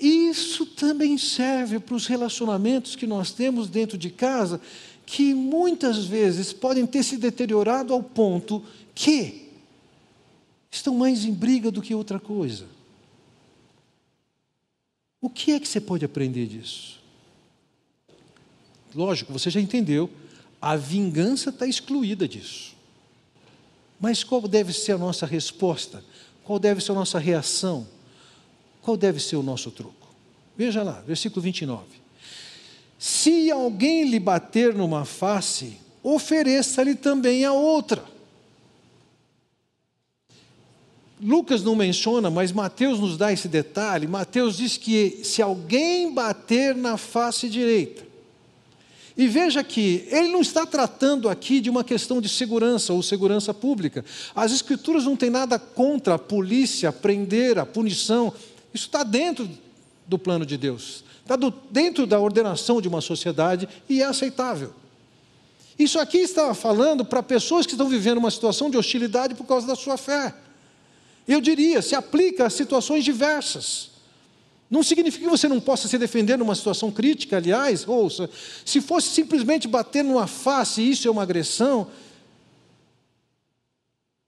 isso 0.00 0.64
também 0.64 1.18
serve 1.18 1.78
para 1.78 1.94
os 1.94 2.06
relacionamentos 2.06 2.96
que 2.96 3.06
nós 3.06 3.32
temos 3.32 3.68
dentro 3.68 3.98
de 3.98 4.08
casa, 4.08 4.58
que 5.04 5.34
muitas 5.34 6.06
vezes 6.06 6.54
podem 6.54 6.86
ter 6.86 7.02
se 7.02 7.18
deteriorado 7.18 7.92
ao 7.92 8.02
ponto 8.02 8.64
que 8.94 9.50
estão 10.70 10.94
mais 10.94 11.26
em 11.26 11.34
briga 11.34 11.70
do 11.70 11.82
que 11.82 11.94
outra 11.94 12.18
coisa. 12.18 12.64
O 15.20 15.28
que 15.28 15.52
é 15.52 15.60
que 15.60 15.68
você 15.68 15.78
pode 15.78 16.06
aprender 16.06 16.46
disso? 16.46 16.98
Lógico, 18.94 19.30
você 19.30 19.50
já 19.50 19.60
entendeu 19.60 20.08
a 20.58 20.74
vingança 20.74 21.50
está 21.50 21.66
excluída 21.66 22.26
disso. 22.26 22.75
Mas 24.00 24.22
qual 24.22 24.42
deve 24.42 24.72
ser 24.72 24.92
a 24.92 24.98
nossa 24.98 25.26
resposta? 25.26 26.04
Qual 26.44 26.58
deve 26.58 26.80
ser 26.80 26.92
a 26.92 26.94
nossa 26.94 27.18
reação? 27.18 27.86
Qual 28.82 28.96
deve 28.96 29.18
ser 29.20 29.36
o 29.36 29.42
nosso 29.42 29.70
troco? 29.70 30.06
Veja 30.56 30.82
lá, 30.82 31.02
versículo 31.06 31.42
29. 31.42 31.84
Se 32.98 33.50
alguém 33.50 34.04
lhe 34.04 34.18
bater 34.20 34.74
numa 34.74 35.04
face, 35.04 35.78
ofereça-lhe 36.02 36.94
também 36.94 37.44
a 37.44 37.52
outra. 37.52 38.04
Lucas 41.20 41.62
não 41.64 41.74
menciona, 41.74 42.30
mas 42.30 42.52
Mateus 42.52 43.00
nos 43.00 43.16
dá 43.16 43.32
esse 43.32 43.48
detalhe. 43.48 44.06
Mateus 44.06 44.56
diz 44.56 44.76
que 44.76 45.24
se 45.24 45.42
alguém 45.42 46.12
bater 46.12 46.74
na 46.74 46.96
face 46.96 47.48
direita, 47.48 48.05
e 49.16 49.26
veja 49.26 49.64
que 49.64 50.06
ele 50.10 50.28
não 50.28 50.42
está 50.42 50.66
tratando 50.66 51.28
aqui 51.28 51.60
de 51.60 51.70
uma 51.70 51.82
questão 51.82 52.20
de 52.20 52.28
segurança 52.28 52.92
ou 52.92 53.02
segurança 53.02 53.54
pública. 53.54 54.04
As 54.34 54.52
escrituras 54.52 55.04
não 55.04 55.16
têm 55.16 55.30
nada 55.30 55.58
contra 55.58 56.14
a 56.14 56.18
polícia, 56.18 56.92
prender, 56.92 57.58
a 57.58 57.64
punição. 57.64 58.32
Isso 58.74 58.86
está 58.86 59.02
dentro 59.02 59.48
do 60.06 60.18
plano 60.18 60.44
de 60.44 60.58
Deus. 60.58 61.02
Está 61.22 61.34
do, 61.34 61.52
dentro 61.70 62.06
da 62.06 62.20
ordenação 62.20 62.80
de 62.80 62.88
uma 62.88 63.00
sociedade 63.00 63.66
e 63.88 64.02
é 64.02 64.04
aceitável. 64.04 64.74
Isso 65.78 65.98
aqui 65.98 66.18
está 66.18 66.52
falando 66.54 67.04
para 67.04 67.22
pessoas 67.22 67.64
que 67.64 67.72
estão 67.72 67.88
vivendo 67.88 68.18
uma 68.18 68.30
situação 68.30 68.68
de 68.68 68.76
hostilidade 68.76 69.34
por 69.34 69.46
causa 69.46 69.66
da 69.66 69.74
sua 69.74 69.96
fé. 69.96 70.34
Eu 71.26 71.40
diria, 71.40 71.80
se 71.80 71.94
aplica 71.94 72.46
a 72.46 72.50
situações 72.50 73.02
diversas. 73.02 73.95
Não 74.68 74.82
significa 74.82 75.24
que 75.24 75.30
você 75.30 75.48
não 75.48 75.60
possa 75.60 75.86
se 75.86 75.96
defender 75.96 76.36
numa 76.36 76.54
situação 76.54 76.90
crítica, 76.90 77.36
aliás, 77.36 77.86
ouça, 77.86 78.28
se 78.64 78.80
fosse 78.80 79.10
simplesmente 79.10 79.68
bater 79.68 80.02
numa 80.02 80.26
face, 80.26 80.82
isso 80.82 81.06
é 81.06 81.10
uma 81.10 81.22
agressão, 81.22 81.88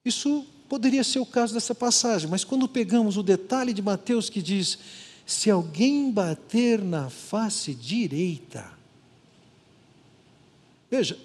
isso 0.04 0.46
poderia 0.68 1.02
ser 1.02 1.18
o 1.18 1.26
caso 1.26 1.54
dessa 1.54 1.74
passagem, 1.74 2.28
mas 2.30 2.44
quando 2.44 2.68
pegamos 2.68 3.16
o 3.16 3.22
detalhe 3.22 3.72
de 3.72 3.82
Mateus 3.82 4.30
que 4.30 4.40
diz: 4.40 4.78
se 5.26 5.50
alguém 5.50 6.10
bater 6.10 6.82
na 6.82 7.10
face 7.10 7.74
direita, 7.74 8.70
veja, 10.90 11.18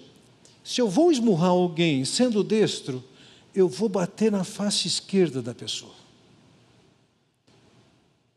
se 0.64 0.80
eu 0.80 0.88
vou 0.88 1.12
esmurrar 1.12 1.50
alguém 1.50 2.04
sendo 2.04 2.42
destro, 2.42 3.04
eu 3.54 3.68
vou 3.68 3.88
bater 3.88 4.32
na 4.32 4.42
face 4.42 4.88
esquerda 4.88 5.40
da 5.40 5.54
pessoa. 5.54 6.03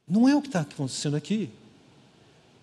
Não 0.07 0.27
é 0.27 0.35
o 0.35 0.41
que 0.41 0.47
está 0.47 0.61
acontecendo 0.61 1.15
aqui. 1.15 1.49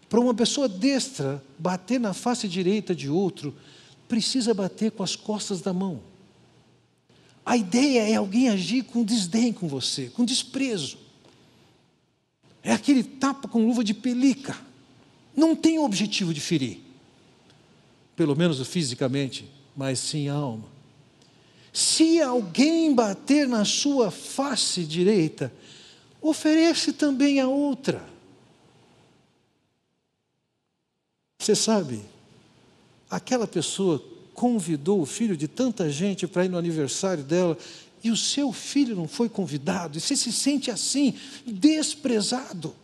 Para 0.08 0.20
uma 0.20 0.32
pessoa 0.32 0.68
destra 0.68 1.42
bater 1.58 2.00
na 2.00 2.14
face 2.14 2.48
direita 2.48 2.94
de 2.94 3.08
outro, 3.08 3.54
precisa 4.08 4.54
bater 4.54 4.92
com 4.92 5.02
as 5.02 5.16
costas 5.16 5.60
da 5.60 5.72
mão. 5.72 6.00
A 7.44 7.56
ideia 7.56 8.08
é 8.08 8.14
alguém 8.14 8.48
agir 8.48 8.84
com 8.84 9.04
desdém 9.04 9.52
com 9.52 9.68
você, 9.68 10.08
com 10.08 10.24
desprezo. 10.24 10.96
É 12.62 12.72
aquele 12.72 13.04
tapa 13.04 13.46
com 13.46 13.66
luva 13.66 13.84
de 13.84 13.92
pelica. 13.92 14.56
Não 15.36 15.54
tem 15.54 15.78
o 15.78 15.84
objetivo 15.84 16.32
de 16.32 16.40
ferir, 16.40 16.80
pelo 18.16 18.34
menos 18.34 18.64
fisicamente, 18.66 19.44
mas 19.76 19.98
sim 19.98 20.28
a 20.28 20.34
alma. 20.34 20.64
Se 21.72 22.22
alguém 22.22 22.94
bater 22.94 23.48
na 23.48 23.64
sua 23.64 24.10
face 24.12 24.84
direita, 24.84 25.52
oferece 26.24 26.94
também 26.94 27.38
a 27.38 27.46
outra. 27.46 28.02
Você 31.38 31.54
sabe, 31.54 32.02
aquela 33.10 33.46
pessoa 33.46 34.02
convidou 34.32 35.02
o 35.02 35.06
filho 35.06 35.36
de 35.36 35.46
tanta 35.46 35.90
gente 35.90 36.26
para 36.26 36.46
ir 36.46 36.48
no 36.48 36.56
aniversário 36.56 37.22
dela 37.22 37.58
e 38.02 38.10
o 38.10 38.16
seu 38.16 38.52
filho 38.52 38.96
não 38.96 39.06
foi 39.06 39.28
convidado, 39.28 39.96
e 39.96 40.00
você 40.00 40.16
se 40.16 40.32
sente 40.32 40.70
assim, 40.70 41.14
desprezado. 41.46 42.74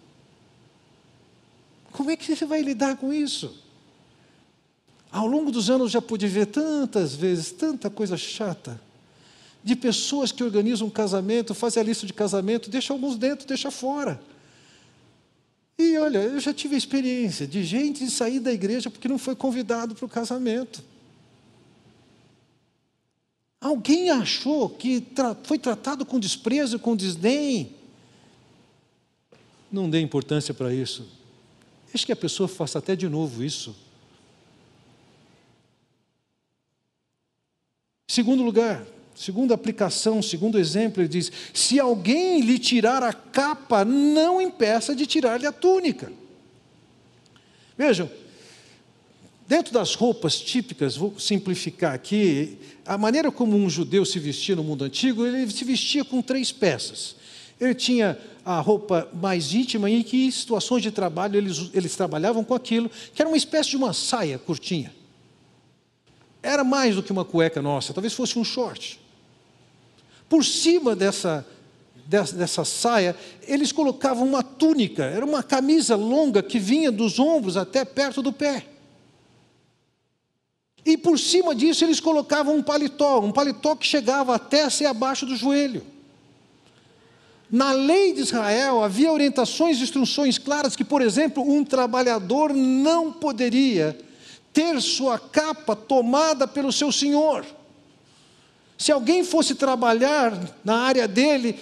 Como 1.92 2.10
é 2.10 2.16
que 2.16 2.36
você 2.36 2.44
vai 2.44 2.62
lidar 2.62 2.96
com 2.96 3.12
isso? 3.12 3.54
Ao 5.10 5.26
longo 5.26 5.50
dos 5.50 5.68
anos 5.68 5.90
já 5.90 6.00
pude 6.00 6.26
ver 6.26 6.46
tantas 6.46 7.14
vezes, 7.14 7.50
tanta 7.50 7.88
coisa 7.88 8.16
chata 8.16 8.80
de 9.62 9.76
pessoas 9.76 10.32
que 10.32 10.42
organizam 10.42 10.86
um 10.86 10.90
casamento, 10.90 11.54
fazem 11.54 11.82
a 11.82 11.84
lista 11.84 12.06
de 12.06 12.12
casamento, 12.12 12.70
deixa 12.70 12.92
alguns 12.92 13.16
dentro, 13.16 13.46
deixa 13.46 13.70
fora. 13.70 14.20
E 15.78 15.96
olha, 15.98 16.18
eu 16.18 16.40
já 16.40 16.52
tive 16.52 16.74
a 16.74 16.78
experiência 16.78 17.46
de 17.46 17.64
gente 17.64 18.08
sair 18.10 18.40
da 18.40 18.52
igreja 18.52 18.90
porque 18.90 19.08
não 19.08 19.18
foi 19.18 19.34
convidado 19.34 19.94
para 19.94 20.04
o 20.04 20.08
casamento. 20.08 20.82
Alguém 23.60 24.10
achou 24.10 24.70
que 24.70 25.00
tra 25.00 25.36
foi 25.42 25.58
tratado 25.58 26.06
com 26.06 26.18
desprezo, 26.18 26.78
com 26.78 26.96
desdém. 26.96 27.74
Não 29.70 29.88
dê 29.88 30.00
importância 30.00 30.54
para 30.54 30.72
isso. 30.72 31.06
Deixe 31.92 32.06
que 32.06 32.12
a 32.12 32.16
pessoa 32.16 32.48
faça 32.48 32.78
até 32.78 32.96
de 32.96 33.08
novo 33.08 33.44
isso. 33.44 33.74
Segundo 38.08 38.42
lugar, 38.42 38.84
Segunda 39.20 39.52
aplicação, 39.52 40.22
segundo 40.22 40.58
exemplo, 40.58 41.02
ele 41.02 41.08
diz: 41.08 41.30
se 41.52 41.78
alguém 41.78 42.40
lhe 42.40 42.58
tirar 42.58 43.02
a 43.02 43.12
capa, 43.12 43.84
não 43.84 44.40
impeça 44.40 44.96
de 44.96 45.04
tirar-lhe 45.04 45.46
a 45.46 45.52
túnica. 45.52 46.10
Vejam, 47.76 48.08
Dentro 49.46 49.74
das 49.74 49.94
roupas 49.94 50.40
típicas, 50.40 50.96
vou 50.96 51.18
simplificar 51.18 51.92
aqui, 51.92 52.56
a 52.86 52.96
maneira 52.96 53.32
como 53.32 53.56
um 53.56 53.68
judeu 53.68 54.04
se 54.04 54.18
vestia 54.20 54.54
no 54.54 54.62
mundo 54.62 54.84
antigo, 54.84 55.26
ele 55.26 55.50
se 55.50 55.64
vestia 55.64 56.04
com 56.04 56.22
três 56.22 56.52
peças. 56.52 57.16
Ele 57.60 57.74
tinha 57.74 58.16
a 58.44 58.60
roupa 58.60 59.08
mais 59.12 59.52
íntima, 59.52 59.90
em 59.90 60.04
que 60.04 60.30
situações 60.30 60.82
de 60.82 60.92
trabalho 60.92 61.36
eles, 61.36 61.68
eles 61.74 61.96
trabalhavam 61.96 62.44
com 62.44 62.54
aquilo, 62.54 62.88
que 63.12 63.20
era 63.20 63.28
uma 63.28 63.36
espécie 63.36 63.70
de 63.70 63.76
uma 63.76 63.92
saia 63.92 64.38
curtinha. 64.38 64.94
Era 66.40 66.62
mais 66.62 66.94
do 66.94 67.02
que 67.02 67.10
uma 67.10 67.24
cueca 67.24 67.60
nossa, 67.60 67.92
talvez 67.92 68.14
fosse 68.14 68.38
um 68.38 68.44
short. 68.44 68.99
Por 70.30 70.44
cima 70.44 70.94
dessa, 70.94 71.44
dessa, 72.06 72.36
dessa 72.36 72.64
saia, 72.64 73.16
eles 73.42 73.72
colocavam 73.72 74.24
uma 74.24 74.44
túnica, 74.44 75.02
era 75.02 75.26
uma 75.26 75.42
camisa 75.42 75.96
longa 75.96 76.40
que 76.40 76.56
vinha 76.56 76.92
dos 76.92 77.18
ombros 77.18 77.56
até 77.56 77.84
perto 77.84 78.22
do 78.22 78.32
pé. 78.32 78.64
E 80.86 80.96
por 80.96 81.18
cima 81.18 81.52
disso 81.52 81.84
eles 81.84 81.98
colocavam 81.98 82.54
um 82.54 82.62
paletó, 82.62 83.18
um 83.18 83.32
paletó 83.32 83.74
que 83.74 83.84
chegava 83.84 84.36
até 84.36 84.70
ser 84.70 84.86
abaixo 84.86 85.26
do 85.26 85.34
joelho. 85.34 85.84
Na 87.50 87.72
lei 87.72 88.12
de 88.12 88.20
Israel 88.20 88.84
havia 88.84 89.12
orientações 89.12 89.78
e 89.78 89.82
instruções 89.82 90.38
claras 90.38 90.76
que, 90.76 90.84
por 90.84 91.02
exemplo, 91.02 91.42
um 91.42 91.64
trabalhador 91.64 92.54
não 92.54 93.12
poderia 93.12 93.98
ter 94.52 94.80
sua 94.80 95.18
capa 95.18 95.74
tomada 95.74 96.46
pelo 96.46 96.70
seu 96.70 96.92
senhor. 96.92 97.44
Se 98.80 98.90
alguém 98.90 99.22
fosse 99.22 99.54
trabalhar 99.54 100.32
na 100.64 100.78
área 100.78 101.06
dele, 101.06 101.60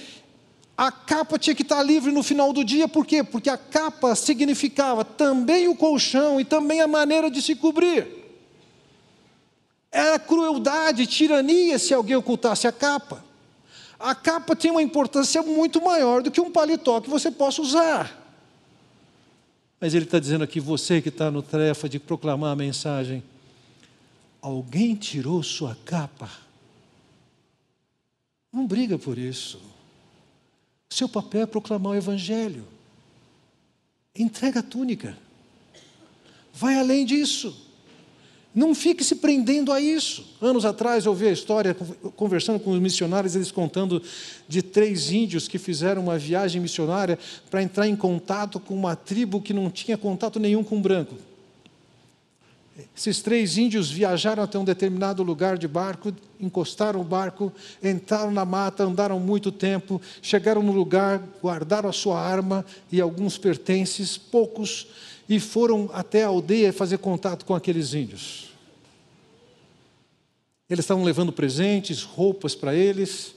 a 0.76 0.92
capa 0.92 1.36
tinha 1.36 1.52
que 1.52 1.62
estar 1.62 1.82
livre 1.82 2.12
no 2.12 2.22
final 2.22 2.52
do 2.52 2.62
dia, 2.62 2.86
por 2.86 3.04
quê? 3.04 3.24
Porque 3.24 3.50
a 3.50 3.58
capa 3.58 4.14
significava 4.14 5.04
também 5.04 5.66
o 5.66 5.74
colchão 5.74 6.40
e 6.40 6.44
também 6.44 6.80
a 6.80 6.86
maneira 6.86 7.28
de 7.28 7.42
se 7.42 7.56
cobrir. 7.56 8.06
Era 9.90 10.16
crueldade, 10.16 11.08
tirania 11.08 11.76
se 11.80 11.92
alguém 11.92 12.14
ocultasse 12.14 12.68
a 12.68 12.72
capa. 12.72 13.24
A 13.98 14.14
capa 14.14 14.54
tem 14.54 14.70
uma 14.70 14.80
importância 14.80 15.42
muito 15.42 15.82
maior 15.82 16.22
do 16.22 16.30
que 16.30 16.40
um 16.40 16.52
paletó 16.52 17.00
que 17.00 17.10
você 17.10 17.32
possa 17.32 17.60
usar. 17.60 18.16
Mas 19.80 19.92
ele 19.92 20.04
está 20.04 20.20
dizendo 20.20 20.44
aqui, 20.44 20.60
você 20.60 21.02
que 21.02 21.08
está 21.08 21.32
no 21.32 21.42
tarefa 21.42 21.88
de 21.88 21.98
proclamar 21.98 22.52
a 22.52 22.56
mensagem, 22.56 23.24
alguém 24.40 24.94
tirou 24.94 25.42
sua 25.42 25.76
capa. 25.84 26.46
Não 28.52 28.66
briga 28.66 28.98
por 28.98 29.18
isso. 29.18 29.60
Seu 30.90 31.08
papel 31.08 31.42
é 31.42 31.46
proclamar 31.46 31.92
o 31.92 31.96
Evangelho. 31.96 32.64
Entrega 34.14 34.60
a 34.60 34.62
túnica. 34.62 35.16
Vai 36.52 36.76
além 36.76 37.04
disso. 37.04 37.68
Não 38.54 38.74
fique 38.74 39.04
se 39.04 39.16
prendendo 39.16 39.70
a 39.70 39.80
isso. 39.80 40.36
Anos 40.40 40.64
atrás 40.64 41.04
eu 41.04 41.12
ouvi 41.12 41.28
a 41.28 41.32
história, 41.32 41.74
conversando 42.16 42.58
com 42.58 42.72
os 42.72 42.80
missionários, 42.80 43.36
eles 43.36 43.52
contando 43.52 44.02
de 44.48 44.62
três 44.62 45.12
índios 45.12 45.46
que 45.46 45.58
fizeram 45.58 46.02
uma 46.02 46.18
viagem 46.18 46.60
missionária 46.60 47.18
para 47.50 47.62
entrar 47.62 47.86
em 47.86 47.94
contato 47.94 48.58
com 48.58 48.74
uma 48.74 48.96
tribo 48.96 49.40
que 49.40 49.52
não 49.52 49.70
tinha 49.70 49.96
contato 49.96 50.40
nenhum 50.40 50.64
com 50.64 50.78
o 50.78 50.80
branco. 50.80 51.14
Esses 52.96 53.20
três 53.20 53.58
índios 53.58 53.90
viajaram 53.90 54.42
até 54.42 54.58
um 54.58 54.64
determinado 54.64 55.22
lugar 55.22 55.58
de 55.58 55.66
barco, 55.66 56.14
encostaram 56.38 57.00
o 57.00 57.04
barco, 57.04 57.52
entraram 57.82 58.30
na 58.30 58.44
mata, 58.44 58.84
andaram 58.84 59.18
muito 59.18 59.50
tempo, 59.50 60.00
chegaram 60.22 60.62
no 60.62 60.72
lugar, 60.72 61.22
guardaram 61.42 61.88
a 61.88 61.92
sua 61.92 62.20
arma 62.20 62.64
e 62.92 63.00
alguns 63.00 63.36
pertences, 63.36 64.16
poucos, 64.16 64.86
e 65.28 65.40
foram 65.40 65.90
até 65.92 66.22
a 66.22 66.28
aldeia 66.28 66.72
fazer 66.72 66.98
contato 66.98 67.44
com 67.44 67.54
aqueles 67.54 67.94
índios. 67.94 68.48
Eles 70.70 70.84
estavam 70.84 71.02
levando 71.02 71.32
presentes, 71.32 72.02
roupas 72.02 72.54
para 72.54 72.74
eles, 72.74 73.34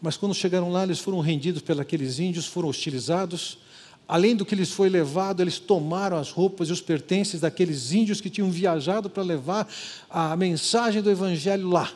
mas 0.00 0.16
quando 0.16 0.34
chegaram 0.34 0.70
lá, 0.70 0.84
eles 0.84 0.98
foram 0.98 1.20
rendidos 1.20 1.60
pelos 1.60 2.20
índios, 2.20 2.46
foram 2.46 2.68
hostilizados. 2.68 3.58
Além 4.12 4.34
do 4.34 4.44
que 4.44 4.56
lhes 4.56 4.72
foi 4.72 4.88
levado, 4.88 5.40
eles 5.40 5.60
tomaram 5.60 6.16
as 6.16 6.32
roupas 6.32 6.68
e 6.68 6.72
os 6.72 6.80
pertences 6.80 7.42
daqueles 7.42 7.92
índios 7.92 8.20
que 8.20 8.28
tinham 8.28 8.50
viajado 8.50 9.08
para 9.08 9.22
levar 9.22 9.72
a 10.10 10.36
mensagem 10.36 11.00
do 11.00 11.08
Evangelho 11.08 11.68
lá. 11.68 11.94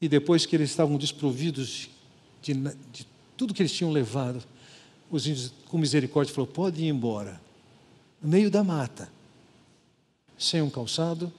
E 0.00 0.08
depois 0.08 0.46
que 0.46 0.54
eles 0.54 0.70
estavam 0.70 0.96
desprovidos 0.96 1.90
de, 2.40 2.54
de 2.92 3.08
tudo 3.36 3.52
que 3.52 3.60
eles 3.60 3.72
tinham 3.72 3.90
levado, 3.90 4.40
os 5.10 5.26
índios, 5.26 5.52
com 5.66 5.78
misericórdia, 5.78 6.32
falaram: 6.32 6.52
pode 6.52 6.80
ir 6.80 6.86
embora, 6.86 7.40
no 8.22 8.28
meio 8.28 8.52
da 8.52 8.62
mata, 8.62 9.10
sem 10.38 10.62
um 10.62 10.70
calçado, 10.70 11.32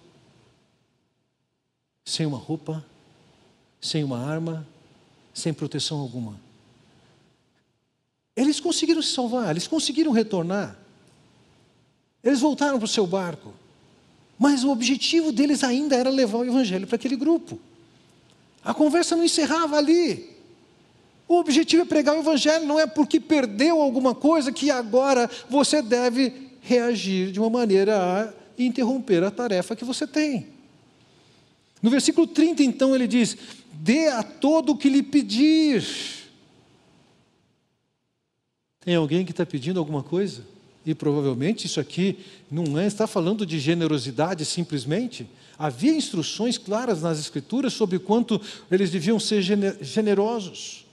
sem 2.03 2.25
uma 2.25 2.38
roupa, 2.38 2.86
sem 3.79 4.03
uma 4.03 4.19
arma, 4.19 4.67
sem 5.34 5.53
proteção 5.53 5.97
alguma. 5.97 6.42
Eles 8.36 8.60
conseguiram 8.60 9.02
se 9.02 9.13
salvar, 9.13 9.52
eles 9.52 9.67
conseguiram 9.67 10.12
retornar. 10.12 10.78
Eles 12.24 12.39
voltaram 12.39 12.78
para 12.78 12.86
o 12.86 12.88
seu 12.88 13.06
barco. 13.06 13.54
Mas 14.39 14.63
o 14.63 14.72
objetivo 14.72 15.32
deles 15.32 15.63
ainda 15.63 15.96
era 15.96 16.10
levar 16.10 16.39
o 16.39 16.46
evangelho 16.46 16.88
para 16.88 16.96
aquele 16.96 17.15
grupo. 17.15 17.60
A 18.63 18.74
conversa 18.74 19.15
não 19.15 19.24
encerrava 19.24 19.78
ali. 19.78 20.32
O 21.28 21.36
objetivo 21.36 21.84
é 21.84 21.86
pregar 21.86 22.15
o 22.15 22.19
evangelho, 22.19 22.65
não 22.65 22.80
é 22.80 22.86
porque 22.86 23.19
perdeu 23.19 23.82
alguma 23.82 24.15
coisa 24.15 24.52
que 24.52 24.72
agora 24.72 25.30
você 25.50 25.82
deve 25.82 26.52
reagir 26.62 27.32
de 27.32 27.39
uma 27.39 27.50
maneira 27.50 27.98
a 27.98 28.34
interromper 28.58 29.24
a 29.24 29.32
tarefa 29.32 29.76
que 29.76 29.86
você 29.86 30.08
tem. 30.08 30.48
No 31.82 31.89
versículo 31.89 32.26
30, 32.26 32.63
então, 32.63 32.96
ele 32.96 33.08
diz: 33.08 33.38
Dê 33.74 34.08
a 34.08 34.24
todo 34.24 34.72
o 34.72 34.78
que 34.78 34.89
lhe 34.89 35.04
pedir. 35.04 35.84
Tem 38.84 38.96
alguém 38.96 39.24
que 39.24 39.32
está 39.32 39.46
pedindo 39.46 39.80
alguma 39.80 40.04
coisa? 40.04 40.43
E 40.86 40.93
provavelmente 40.93 41.65
isso 41.65 41.80
aqui 41.80 42.19
não 42.52 42.78
é, 42.78 42.86
está 42.86 43.08
falando 43.08 43.46
de 43.46 43.60
generosidade 43.60 44.43
simplesmente. 44.46 45.28
Havia 45.58 45.96
instruções 45.96 46.58
claras 46.58 47.02
nas 47.02 47.19
Escrituras 47.19 47.74
sobre 47.74 48.00
quanto 48.00 48.41
eles 48.69 48.91
deviam 48.91 49.19
ser 49.19 49.41
generosos. 49.82 50.86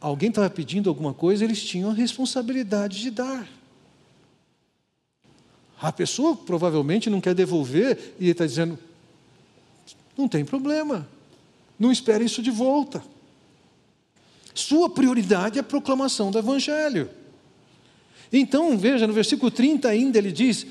Alguém 0.00 0.30
estava 0.30 0.50
pedindo 0.50 0.88
alguma 0.88 1.14
coisa, 1.14 1.44
eles 1.44 1.62
tinham 1.62 1.90
a 1.90 1.94
responsabilidade 1.94 3.00
de 3.00 3.10
dar. 3.10 3.48
A 5.80 5.92
pessoa 5.92 6.34
provavelmente 6.34 7.08
não 7.08 7.20
quer 7.20 7.34
devolver 7.34 8.14
e 8.18 8.28
está 8.28 8.44
dizendo: 8.44 8.76
não 10.16 10.26
tem 10.26 10.44
problema. 10.44 11.08
Não 11.78 11.92
espere 11.92 12.24
isso 12.24 12.42
de 12.42 12.50
volta. 12.50 13.02
Sua 14.58 14.90
prioridade 14.90 15.56
é 15.56 15.60
a 15.60 15.64
proclamação 15.64 16.32
do 16.32 16.38
Evangelho. 16.38 17.08
Então, 18.32 18.76
veja, 18.76 19.06
no 19.06 19.12
versículo 19.12 19.52
30 19.52 19.88
ainda 19.88 20.18
ele 20.18 20.32
diz: 20.32 20.66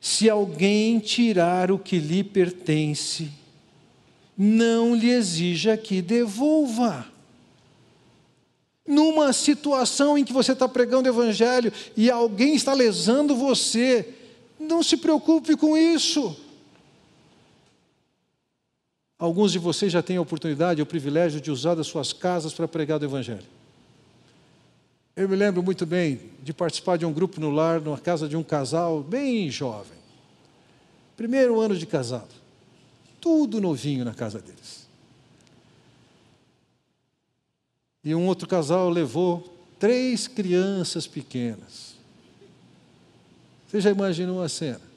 Se 0.00 0.30
alguém 0.30 0.98
tirar 0.98 1.70
o 1.70 1.78
que 1.78 1.98
lhe 1.98 2.24
pertence, 2.24 3.30
não 4.36 4.94
lhe 4.94 5.10
exija 5.10 5.76
que 5.76 6.00
devolva. 6.00 7.06
Numa 8.88 9.30
situação 9.34 10.16
em 10.16 10.24
que 10.24 10.32
você 10.32 10.52
está 10.52 10.66
pregando 10.66 11.06
o 11.06 11.12
Evangelho 11.12 11.70
e 11.94 12.10
alguém 12.10 12.54
está 12.54 12.72
lesando 12.72 13.36
você, 13.36 14.08
não 14.58 14.82
se 14.82 14.96
preocupe 14.96 15.54
com 15.54 15.76
isso. 15.76 16.34
Alguns 19.20 19.52
de 19.52 19.58
vocês 19.58 19.92
já 19.92 20.02
têm 20.02 20.16
a 20.16 20.22
oportunidade, 20.22 20.80
o 20.80 20.86
privilégio 20.86 21.42
de 21.42 21.50
usar 21.50 21.78
as 21.78 21.86
suas 21.86 22.10
casas 22.10 22.54
para 22.54 22.66
pregar 22.66 22.98
o 22.98 23.04
Evangelho. 23.04 23.44
Eu 25.14 25.28
me 25.28 25.36
lembro 25.36 25.62
muito 25.62 25.84
bem 25.84 26.18
de 26.42 26.54
participar 26.54 26.96
de 26.96 27.04
um 27.04 27.12
grupo 27.12 27.38
no 27.38 27.50
lar, 27.50 27.82
numa 27.82 27.98
casa 27.98 28.26
de 28.26 28.34
um 28.34 28.42
casal 28.42 29.02
bem 29.02 29.50
jovem. 29.50 29.98
Primeiro 31.18 31.60
ano 31.60 31.76
de 31.76 31.84
casado. 31.84 32.34
Tudo 33.20 33.60
novinho 33.60 34.06
na 34.06 34.14
casa 34.14 34.40
deles. 34.40 34.88
E 38.02 38.14
um 38.14 38.26
outro 38.26 38.48
casal 38.48 38.88
levou 38.88 39.54
três 39.78 40.26
crianças 40.26 41.06
pequenas. 41.06 41.94
Você 43.68 43.82
já 43.82 43.90
imaginou 43.90 44.42
a 44.42 44.48
cena? 44.48 44.89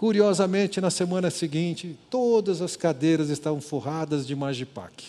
Curiosamente, 0.00 0.80
na 0.80 0.88
semana 0.88 1.30
seguinte, 1.30 1.94
todas 2.08 2.62
as 2.62 2.74
cadeiras 2.74 3.28
estavam 3.28 3.60
forradas 3.60 4.26
de 4.26 4.34
magipac. 4.34 5.06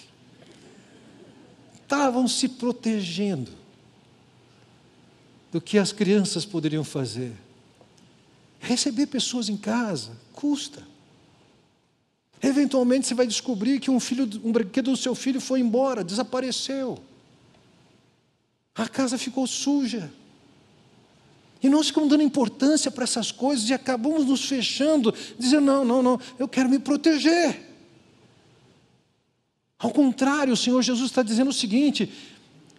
Estavam 1.82 2.28
se 2.28 2.50
protegendo 2.50 3.50
do 5.50 5.62
que 5.62 5.78
as 5.78 5.94
crianças 5.94 6.44
poderiam 6.44 6.84
fazer. 6.84 7.32
Receber 8.60 9.08
pessoas 9.08 9.48
em 9.48 9.56
casa 9.56 10.12
custa. 10.34 10.86
Eventualmente 12.44 13.08
você 13.08 13.14
vai 13.14 13.26
descobrir 13.26 13.80
que 13.80 13.90
um, 13.90 13.98
filho, 13.98 14.30
um 14.44 14.52
brinquedo 14.52 14.92
do 14.92 14.98
seu 14.98 15.16
filho 15.16 15.40
foi 15.40 15.62
embora, 15.62 16.04
desapareceu. 16.04 17.02
A 18.76 18.90
casa 18.90 19.18
ficou 19.18 19.48
suja. 19.48 20.12
E 21.64 21.70
nós 21.70 21.88
ficamos 21.88 22.10
dando 22.10 22.24
importância 22.24 22.90
para 22.90 23.04
essas 23.04 23.32
coisas 23.32 23.70
e 23.70 23.74
acabamos 23.74 24.26
nos 24.26 24.46
fechando, 24.46 25.14
dizendo: 25.38 25.66
não, 25.66 25.86
não, 25.86 26.02
não, 26.02 26.20
eu 26.40 26.48
quero 26.48 26.70
me 26.70 26.80
proteger. 26.80 27.70
Ao 29.78 29.92
contrário, 29.92 30.54
o 30.54 30.58
Senhor 30.58 30.82
Jesus 30.82 31.10
está 31.10 31.22
dizendo 31.22 31.50
o 31.50 31.54
seguinte: 31.54 32.12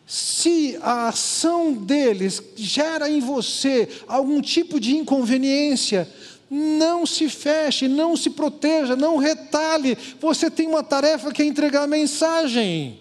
se 0.06 0.78
a 0.82 1.08
ação 1.08 1.72
deles 1.72 2.42
gera 2.56 3.08
em 3.08 3.20
você 3.20 3.88
algum 4.08 4.40
tipo 4.40 4.80
de 4.80 4.96
inconveniência, 4.96 6.12
não 6.50 7.06
se 7.06 7.28
feche, 7.28 7.88
não 7.88 8.16
se 8.16 8.30
proteja, 8.30 8.94
não 8.94 9.16
retalhe. 9.16 9.96
Você 10.20 10.50
tem 10.50 10.66
uma 10.68 10.82
tarefa 10.82 11.32
que 11.32 11.40
é 11.40 11.44
entregar 11.44 11.84
a 11.84 11.86
mensagem. 11.86 13.00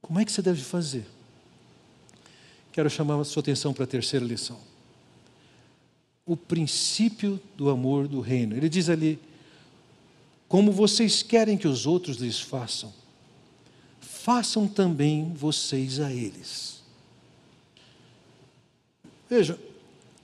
Como 0.00 0.20
é 0.20 0.24
que 0.24 0.30
você 0.30 0.42
deve 0.42 0.62
fazer? 0.62 1.13
Quero 2.74 2.90
chamar 2.90 3.20
a 3.20 3.24
sua 3.24 3.38
atenção 3.38 3.72
para 3.72 3.84
a 3.84 3.86
terceira 3.86 4.26
lição. 4.26 4.58
O 6.26 6.36
princípio 6.36 7.40
do 7.56 7.70
amor 7.70 8.08
do 8.08 8.18
reino. 8.18 8.56
Ele 8.56 8.68
diz 8.68 8.88
ali: 8.88 9.16
como 10.48 10.72
vocês 10.72 11.22
querem 11.22 11.56
que 11.56 11.68
os 11.68 11.86
outros 11.86 12.16
lhes 12.16 12.40
façam, 12.40 12.92
façam 14.00 14.66
também 14.66 15.32
vocês 15.36 16.00
a 16.00 16.12
eles. 16.12 16.82
Veja, 19.30 19.56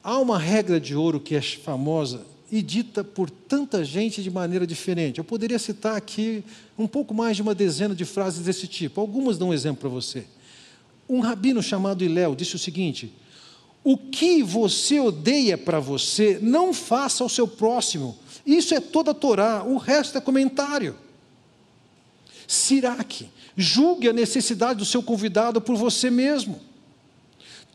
há 0.03 0.19
uma 0.19 0.37
regra 0.37 0.81
de 0.81 0.97
ouro 0.97 1.21
que 1.21 1.37
é 1.37 1.41
famosa 1.41 2.27
e 2.51 2.61
dita 2.63 3.05
por 3.05 3.31
tanta 3.31 3.85
gente 3.85 4.25
de 4.25 4.31
maneira 4.31 4.67
diferente. 4.67 5.19
Eu 5.19 5.25
poderia 5.25 5.57
citar 5.57 5.97
aqui 5.97 6.43
um 6.77 6.89
pouco 6.89 7.15
mais 7.15 7.37
de 7.37 7.43
uma 7.43 7.55
dezena 7.55 7.95
de 7.95 8.05
frases 8.05 8.45
desse 8.45 8.67
tipo. 8.67 9.01
Algumas 9.01 9.39
dão 9.39 9.51
um 9.51 9.55
exemplo 9.55 9.83
para 9.83 9.89
você. 9.89 10.27
Um 11.11 11.19
rabino 11.19 11.61
chamado 11.61 12.05
Iléu 12.05 12.37
disse 12.37 12.55
o 12.55 12.59
seguinte: 12.59 13.13
O 13.83 13.99
que 13.99 14.45
você 14.45 15.01
odeia 15.01 15.59
para 15.59 15.81
você, 15.81 16.39
não 16.41 16.73
faça 16.73 17.25
ao 17.25 17.29
seu 17.29 17.49
próximo. 17.49 18.17
Isso 18.47 18.73
é 18.77 18.81
toda 18.81 19.11
a 19.11 19.15
Torá, 19.15 19.65
o 19.65 19.77
resto 19.77 20.17
é 20.17 20.21
comentário. 20.21 20.97
Siraque, 22.47 23.29
julgue 23.57 24.09
a 24.09 24.13
necessidade 24.13 24.79
do 24.79 24.85
seu 24.85 25.03
convidado 25.03 25.61
por 25.61 25.75
você 25.75 26.11
mesmo. 26.11 26.61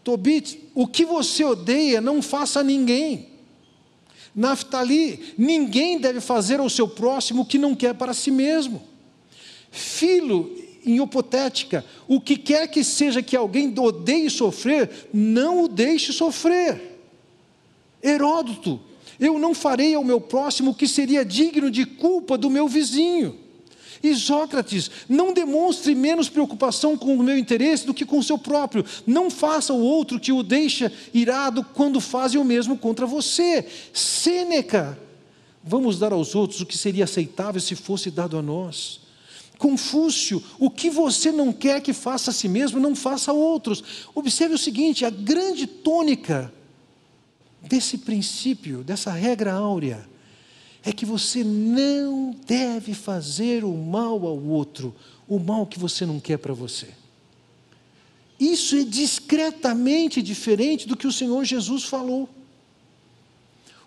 Tobit, 0.02 0.70
o 0.74 0.88
que 0.88 1.04
você 1.04 1.44
odeia, 1.44 2.00
não 2.00 2.22
faça 2.22 2.62
a 2.62 2.64
ninguém. 2.64 3.32
Naftali, 4.34 5.34
ninguém 5.38 6.00
deve 6.00 6.22
fazer 6.22 6.62
ao 6.62 6.70
seu 6.70 6.88
próximo 6.88 7.42
o 7.42 7.46
que 7.46 7.58
não 7.58 7.76
quer 7.76 7.96
para 7.96 8.14
si 8.14 8.32
mesmo. 8.32 8.82
Filo, 9.72 10.56
em 10.86 11.02
hipotética, 11.02 11.84
o 12.08 12.22
que 12.22 12.38
quer 12.38 12.68
que 12.68 12.84
seja 12.84 13.22
que 13.22 13.36
alguém 13.36 13.74
odeie 13.78 14.30
sofrer, 14.30 15.10
não 15.14 15.64
o 15.64 15.68
deixe 15.68 16.14
sofrer. 16.14 17.00
Heródoto, 18.04 18.80
eu 19.20 19.40
não 19.40 19.54
farei 19.54 19.96
ao 19.96 20.04
meu 20.04 20.22
próximo 20.22 20.72
o 20.72 20.76
que 20.76 20.88
seria 20.88 21.26
digno 21.26 21.72
de 21.72 21.86
culpa 21.86 22.38
do 22.38 22.50
meu 22.50 22.68
vizinho. 22.68 23.40
E 24.04 24.14
Sócrates, 24.14 24.92
não 25.10 25.34
demonstre 25.34 25.96
menos 25.96 26.30
preocupação 26.30 26.96
com 26.96 27.16
o 27.16 27.24
meu 27.24 27.38
interesse 27.38 27.86
do 27.88 27.94
que 27.94 28.06
com 28.06 28.20
o 28.20 28.24
seu 28.24 28.38
próprio. 28.38 28.86
Não 29.08 29.32
faça 29.32 29.74
o 29.74 29.82
outro 29.82 30.20
que 30.20 30.32
o 30.32 30.44
deixa 30.44 30.92
irado 31.14 31.64
quando 31.74 32.00
faz 32.00 32.36
o 32.36 32.44
mesmo 32.44 32.78
contra 32.78 33.08
você. 33.08 33.66
Sêneca, 33.92 35.00
vamos 35.64 35.98
dar 35.98 36.14
aos 36.14 36.36
outros 36.36 36.62
o 36.62 36.66
que 36.66 36.78
seria 36.78 37.06
aceitável 37.06 37.60
se 37.60 37.76
fosse 37.76 38.12
dado 38.12 38.38
a 38.38 38.42
nós. 38.42 39.05
Confúcio, 39.58 40.44
o 40.60 40.70
que 40.70 40.90
você 40.90 41.32
não 41.32 41.54
quer 41.54 41.82
que 41.82 41.94
faça 41.94 42.32
a 42.32 42.34
si 42.34 42.48
mesmo, 42.48 42.80
não 42.80 42.96
faça 42.96 43.32
a 43.32 43.34
outros. 43.34 44.08
Observe 44.14 44.56
o 44.56 44.60
seguinte: 44.60 45.06
a 45.06 45.10
grande 45.10 45.66
tônica 45.68 46.54
desse 47.62 48.00
princípio, 48.00 48.84
dessa 48.84 49.12
regra 49.12 49.54
áurea, 49.54 50.08
é 50.84 50.92
que 50.92 51.06
você 51.06 51.44
não 51.44 52.36
deve 52.46 52.94
fazer 52.94 53.64
o 53.64 53.74
mal 53.74 54.26
ao 54.26 54.40
outro, 54.40 54.94
o 55.28 55.40
mal 55.40 55.66
que 55.66 55.80
você 55.80 56.06
não 56.06 56.20
quer 56.20 56.38
para 56.38 56.54
você. 56.54 56.90
Isso 58.40 58.76
é 58.76 58.84
discretamente 58.84 60.22
diferente 60.22 60.88
do 60.88 60.98
que 60.98 61.08
o 61.08 61.12
Senhor 61.12 61.44
Jesus 61.46 61.86
falou. 61.86 62.30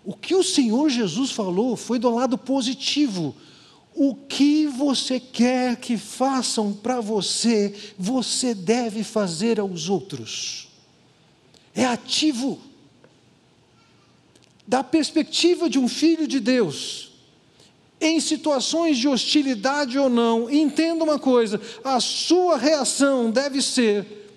O 0.03 0.13
que 0.13 0.33
o 0.33 0.43
Senhor 0.43 0.89
Jesus 0.89 1.31
falou 1.31 1.75
foi 1.75 1.99
do 1.99 2.09
lado 2.09 2.37
positivo 2.37 3.35
o 4.01 4.15
que 4.15 4.65
você 4.65 5.19
quer 5.19 5.75
que 5.75 5.97
façam 5.97 6.71
para 6.71 7.01
você, 7.01 7.75
você 7.97 8.55
deve 8.55 9.03
fazer 9.03 9.59
aos 9.59 9.89
outros. 9.89 10.69
É 11.75 11.83
ativo. 11.83 12.61
Da 14.65 14.85
perspectiva 14.85 15.69
de 15.69 15.77
um 15.77 15.89
filho 15.89 16.29
de 16.29 16.39
Deus, 16.39 17.11
em 17.99 18.21
situações 18.21 18.97
de 18.97 19.05
hostilidade 19.05 19.99
ou 19.99 20.09
não, 20.09 20.49
entenda 20.49 21.03
uma 21.03 21.19
coisa: 21.19 21.59
a 21.83 21.99
sua 21.99 22.57
reação 22.57 23.29
deve 23.29 23.61
ser 23.61 24.31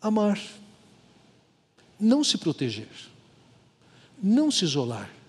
amar, 0.00 0.40
não 2.00 2.24
se 2.24 2.36
proteger, 2.36 2.88
não 4.20 4.50
se 4.50 4.64
isolar 4.64 5.21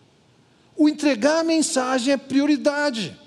o 0.76 0.90
entregar 0.90 1.40
a 1.40 1.44
mensagem 1.44 2.14
é 2.14 2.18
prioridade. 2.18 3.18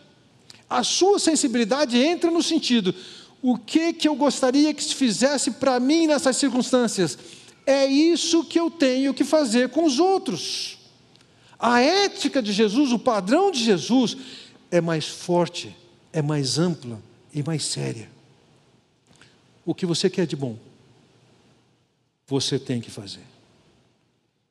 A 0.69 0.83
sua 0.83 1.19
sensibilidade 1.19 1.97
entra 1.99 2.31
no 2.31 2.43
sentido: 2.43 2.95
o 3.41 3.57
que, 3.57 3.93
que 3.93 4.09
eu 4.09 4.15
gostaria 4.15 4.75
que 4.75 4.83
se 4.83 4.95
fizesse 4.95 5.53
para 5.53 5.79
mim 5.79 6.07
nessas 6.07 6.37
circunstâncias? 6.37 7.19
É 7.65 7.87
isso 7.87 8.45
que 8.45 8.59
eu 8.59 8.71
tenho 8.71 9.15
que 9.15 9.25
fazer 9.25 9.71
com 9.71 9.85
os 9.85 9.99
outros. 9.99 10.79
A 11.59 11.81
ética 11.81 12.43
de 12.43 12.53
Jesus, 12.53 12.93
o 12.93 12.99
padrão 12.99 13.51
de 13.51 13.63
Jesus, 13.63 14.17
é 14.71 14.81
mais 14.81 15.07
forte, 15.07 15.75
é 16.13 16.21
mais 16.21 16.59
ampla 16.59 17.01
e 17.33 17.43
mais 17.43 17.65
séria. 17.65 18.11
O 19.65 19.75
que 19.75 19.87
você 19.87 20.09
quer 20.09 20.27
de 20.27 20.37
bom, 20.37 20.57
você 22.27 22.59
tem 22.59 22.81
que 22.81 22.91
fazer. 22.91 23.25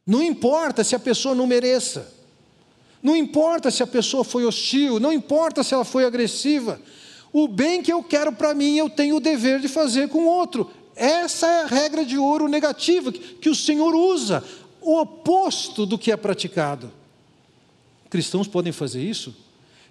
Não 0.05 0.21
importa 0.21 0.83
se 0.83 0.95
a 0.95 0.99
pessoa 0.99 1.33
não 1.33 1.47
mereça. 1.47 2.13
Não 3.05 3.15
importa 3.15 3.69
se 3.69 3.83
a 3.83 3.87
pessoa 3.87 4.23
foi 4.23 4.47
hostil, 4.47 4.99
não 4.99 5.13
importa 5.13 5.63
se 5.63 5.75
ela 5.75 5.85
foi 5.85 6.05
agressiva. 6.05 6.81
O 7.31 7.47
bem 7.47 7.83
que 7.83 7.93
eu 7.93 8.01
quero 8.01 8.31
para 8.31 8.55
mim, 8.55 8.77
eu 8.77 8.89
tenho 8.89 9.17
o 9.17 9.19
dever 9.19 9.59
de 9.59 9.67
fazer 9.67 10.09
com 10.09 10.23
o 10.23 10.27
outro. 10.27 10.71
Essa 10.95 11.45
é 11.45 11.61
a 11.61 11.67
regra 11.67 12.03
de 12.03 12.17
ouro 12.17 12.47
negativa 12.47 13.11
que 13.11 13.47
o 13.47 13.53
Senhor 13.53 13.93
usa, 13.93 14.43
o 14.81 14.99
oposto 14.99 15.85
do 15.85 15.99
que 15.99 16.11
é 16.11 16.17
praticado. 16.17 16.91
Cristãos 18.09 18.47
podem 18.47 18.73
fazer 18.73 19.03
isso? 19.03 19.35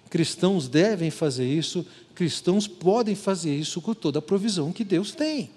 Cristãos 0.09 0.67
devem 0.67 1.09
fazer 1.09 1.47
isso, 1.47 1.87
cristãos 2.13 2.67
podem 2.67 3.15
fazer 3.15 3.55
isso 3.55 3.79
com 3.79 3.93
toda 3.93 4.19
a 4.19 4.21
provisão 4.21 4.73
que 4.73 4.83
Deus 4.83 5.13
tem. 5.13 5.49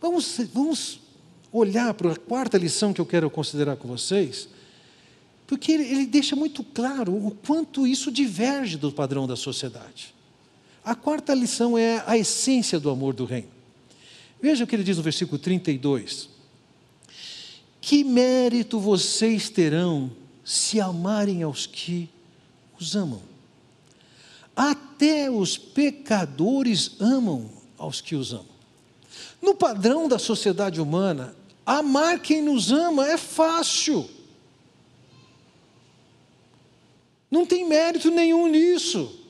Vamos, 0.00 0.40
vamos 0.52 0.98
olhar 1.52 1.94
para 1.94 2.10
a 2.10 2.16
quarta 2.16 2.58
lição 2.58 2.92
que 2.92 3.00
eu 3.00 3.06
quero 3.06 3.30
considerar 3.30 3.76
com 3.76 3.86
vocês. 3.86 4.55
Porque 5.46 5.70
ele, 5.72 5.84
ele 5.84 6.06
deixa 6.06 6.34
muito 6.34 6.64
claro 6.64 7.14
o 7.14 7.30
quanto 7.30 7.86
isso 7.86 8.10
diverge 8.10 8.76
do 8.76 8.90
padrão 8.90 9.26
da 9.26 9.36
sociedade. 9.36 10.14
A 10.84 10.94
quarta 10.94 11.34
lição 11.34 11.76
é 11.76 12.02
a 12.06 12.16
essência 12.16 12.78
do 12.78 12.90
amor 12.90 13.14
do 13.14 13.24
reino. 13.24 13.48
Veja 14.40 14.64
o 14.64 14.66
que 14.66 14.74
ele 14.74 14.84
diz 14.84 14.96
no 14.96 15.02
versículo 15.02 15.38
32. 15.38 16.28
Que 17.80 18.02
mérito 18.02 18.78
vocês 18.78 19.48
terão 19.48 20.10
se 20.44 20.80
amarem 20.80 21.42
aos 21.42 21.66
que 21.66 22.08
os 22.78 22.96
amam? 22.96 23.22
Até 24.54 25.30
os 25.30 25.58
pecadores 25.58 26.92
amam 27.00 27.50
aos 27.78 28.00
que 28.00 28.14
os 28.14 28.32
amam. 28.32 28.56
No 29.40 29.54
padrão 29.54 30.08
da 30.08 30.18
sociedade 30.18 30.80
humana, 30.80 31.34
amar 31.64 32.20
quem 32.20 32.42
nos 32.42 32.72
ama 32.72 33.06
é 33.08 33.16
fácil. 33.16 34.08
Não 37.30 37.44
tem 37.44 37.66
mérito 37.66 38.10
nenhum 38.10 38.46
nisso. 38.46 39.20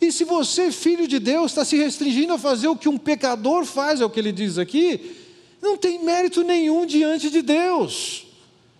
E 0.00 0.10
se 0.10 0.24
você, 0.24 0.70
filho 0.70 1.06
de 1.06 1.18
Deus, 1.18 1.52
está 1.52 1.64
se 1.64 1.76
restringindo 1.76 2.32
a 2.32 2.38
fazer 2.38 2.68
o 2.68 2.76
que 2.76 2.88
um 2.88 2.98
pecador 2.98 3.64
faz, 3.64 4.00
é 4.00 4.04
o 4.04 4.10
que 4.10 4.20
ele 4.20 4.32
diz 4.32 4.58
aqui, 4.58 5.16
não 5.62 5.76
tem 5.76 6.02
mérito 6.02 6.42
nenhum 6.42 6.84
diante 6.84 7.30
de 7.30 7.40
Deus. 7.40 8.26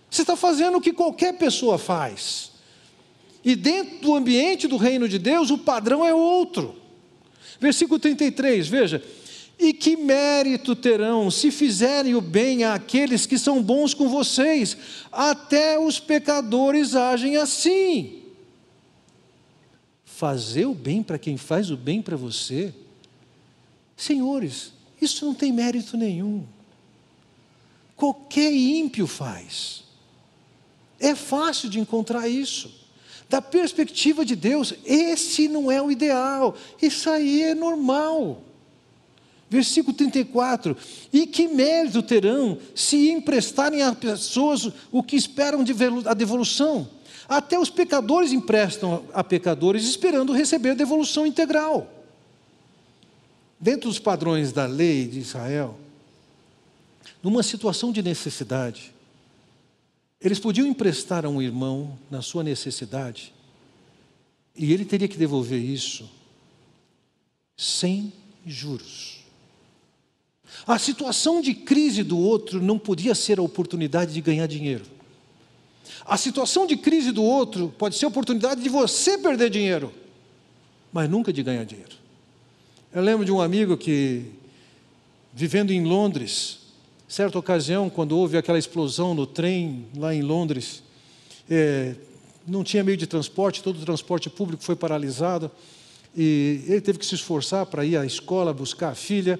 Você 0.09 0.21
está 0.21 0.35
fazendo 0.35 0.77
o 0.77 0.81
que 0.81 0.93
qualquer 0.93 1.33
pessoa 1.33 1.77
faz. 1.77 2.51
E 3.43 3.55
dentro 3.55 3.99
do 3.99 4.15
ambiente 4.15 4.67
do 4.67 4.77
reino 4.77 5.07
de 5.07 5.17
Deus, 5.17 5.49
o 5.49 5.57
padrão 5.57 6.05
é 6.05 6.13
outro. 6.13 6.75
Versículo 7.59 7.99
33, 7.99 8.67
veja. 8.67 9.03
E 9.57 9.71
que 9.71 9.95
mérito 9.95 10.75
terão 10.75 11.31
se 11.31 11.49
fizerem 11.49 12.13
o 12.13 12.21
bem 12.21 12.65
àqueles 12.65 13.25
que 13.25 13.39
são 13.39 13.63
bons 13.63 13.93
com 13.93 14.09
vocês? 14.09 14.75
Até 15.11 15.79
os 15.79 15.99
pecadores 15.99 16.93
agem 16.93 17.37
assim 17.37 18.24
fazer 20.15 20.65
o 20.65 20.73
bem 20.73 21.03
para 21.03 21.19
quem 21.19 21.35
faz 21.35 21.69
o 21.69 21.75
bem 21.75 22.01
para 22.01 22.15
você, 22.15 22.73
senhores, 23.97 24.71
isso 25.01 25.25
não 25.25 25.33
tem 25.33 25.51
mérito 25.51 25.97
nenhum. 25.97 26.45
Qualquer 27.97 28.53
ímpio 28.53 29.07
faz. 29.07 29.83
É 30.99 31.13
fácil 31.13 31.69
de 31.69 31.81
encontrar 31.81 32.29
isso. 32.29 32.71
Da 33.29 33.41
perspectiva 33.41 34.23
de 34.23 34.37
Deus, 34.37 34.73
esse 34.85 35.49
não 35.49 35.69
é 35.69 35.81
o 35.81 35.91
ideal, 35.91 36.55
isso 36.81 37.09
aí 37.09 37.43
é 37.43 37.53
normal. 37.53 38.41
Versículo 39.49 39.95
34: 39.95 40.77
E 41.11 41.27
que 41.27 41.47
mérito 41.47 42.01
terão 42.01 42.57
se 42.73 43.09
emprestarem 43.09 43.81
a 43.81 43.93
pessoas 43.93 44.71
o 44.91 45.03
que 45.03 45.17
esperam 45.17 45.61
de 45.61 45.73
a 46.05 46.13
devolução? 46.13 46.87
Até 47.27 47.57
os 47.57 47.69
pecadores 47.69 48.31
emprestam 48.31 49.03
a 49.13 49.23
pecadores 49.23 49.83
esperando 49.85 50.33
receber 50.33 50.75
devolução 50.75 51.25
integral. 51.25 51.91
Dentro 53.59 53.89
dos 53.89 53.99
padrões 53.99 54.51
da 54.51 54.65
lei 54.65 55.07
de 55.07 55.19
Israel, 55.19 55.77
numa 57.23 57.41
situação 57.41 57.91
de 57.91 58.03
necessidade, 58.03 58.93
eles 60.21 60.39
podiam 60.39 60.67
emprestar 60.67 61.25
a 61.25 61.29
um 61.29 61.41
irmão 61.41 61.97
na 62.09 62.21
sua 62.21 62.43
necessidade, 62.43 63.33
e 64.55 64.71
ele 64.71 64.85
teria 64.85 65.07
que 65.07 65.17
devolver 65.17 65.59
isso 65.59 66.09
sem 67.57 68.13
juros. 68.45 69.19
A 70.65 70.77
situação 70.77 71.41
de 71.41 71.53
crise 71.53 72.03
do 72.03 72.17
outro 72.17 72.61
não 72.61 72.79
podia 72.79 73.15
ser 73.15 73.39
a 73.39 73.43
oportunidade 73.43 74.13
de 74.13 74.21
ganhar 74.21 74.47
dinheiro. 74.47 74.85
A 76.05 76.17
situação 76.17 76.67
de 76.67 76.77
crise 76.77 77.11
do 77.11 77.23
outro 77.23 77.73
pode 77.79 77.95
ser 77.95 78.05
a 78.05 78.09
oportunidade 78.09 78.61
de 78.61 78.69
você 78.69 79.17
perder 79.17 79.49
dinheiro, 79.49 79.91
mas 80.93 81.09
nunca 81.09 81.33
de 81.33 81.41
ganhar 81.41 81.63
dinheiro. 81.65 81.95
Eu 82.93 83.01
lembro 83.01 83.25
de 83.25 83.31
um 83.31 83.41
amigo 83.41 83.75
que, 83.75 84.25
vivendo 85.33 85.71
em 85.71 85.83
Londres, 85.83 86.59
certa 87.07 87.39
ocasião, 87.39 87.89
quando 87.89 88.15
houve 88.15 88.37
aquela 88.37 88.59
explosão 88.59 89.15
no 89.15 89.25
trem 89.25 89.87
lá 89.97 90.13
em 90.13 90.21
Londres, 90.21 90.83
é, 91.49 91.95
não 92.47 92.63
tinha 92.63 92.83
meio 92.83 92.97
de 92.97 93.07
transporte, 93.07 93.63
todo 93.63 93.81
o 93.81 93.85
transporte 93.85 94.29
público 94.29 94.63
foi 94.63 94.75
paralisado, 94.75 95.49
e 96.15 96.63
ele 96.67 96.81
teve 96.81 96.99
que 96.99 97.05
se 97.05 97.15
esforçar 97.15 97.65
para 97.65 97.83
ir 97.83 97.97
à 97.97 98.05
escola 98.05 98.53
buscar 98.53 98.91
a 98.91 98.95
filha, 98.95 99.39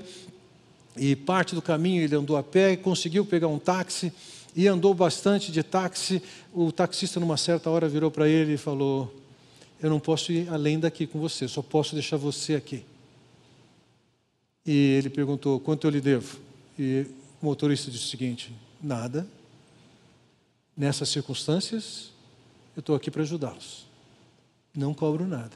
e 0.98 1.16
parte 1.16 1.54
do 1.54 1.62
caminho 1.62 2.02
ele 2.02 2.16
andou 2.16 2.36
a 2.36 2.44
pé 2.44 2.72
e 2.72 2.78
conseguiu 2.78 3.24
pegar 3.24 3.50
um 3.50 3.60
táxi, 3.60 4.12
e 4.56 4.68
andou 4.68 4.94
bastante 4.94 5.52
de 5.52 5.62
táxi. 5.62 6.24
O 6.54 6.72
taxista, 6.72 7.20
numa 7.20 7.36
certa 7.36 7.70
hora, 7.70 7.90
virou 7.90 8.10
para 8.10 8.30
ele 8.30 8.54
e 8.54 8.58
falou: 8.58 9.14
Eu 9.82 9.90
não 9.90 10.00
posso 10.00 10.32
ir 10.32 10.48
além 10.50 10.80
daqui 10.80 11.06
com 11.06 11.20
você, 11.20 11.48
só 11.48 11.62
posso 11.62 11.94
deixar 11.94 12.16
você 12.18 12.56
aqui. 12.56 12.86
E 14.66 14.96
ele 14.98 15.10
perguntou: 15.10 15.60
Quanto 15.60 15.86
eu 15.86 15.92
lhe 15.92 16.00
devo? 16.00 16.40
E 16.80 17.06
o 17.42 17.46
motorista 17.46 17.92
disse 17.92 18.06
o 18.06 18.10
seguinte: 18.10 18.54
Nada. 18.82 19.28
Nessas 20.78 21.08
circunstâncias, 21.08 22.12
eu 22.76 22.82
estou 22.82 22.98
aqui 22.98 23.10
para 23.10 23.22
ajudá-los. 23.22 23.86
Não 24.76 24.94
cobro 24.94 25.26
nada. 25.26 25.56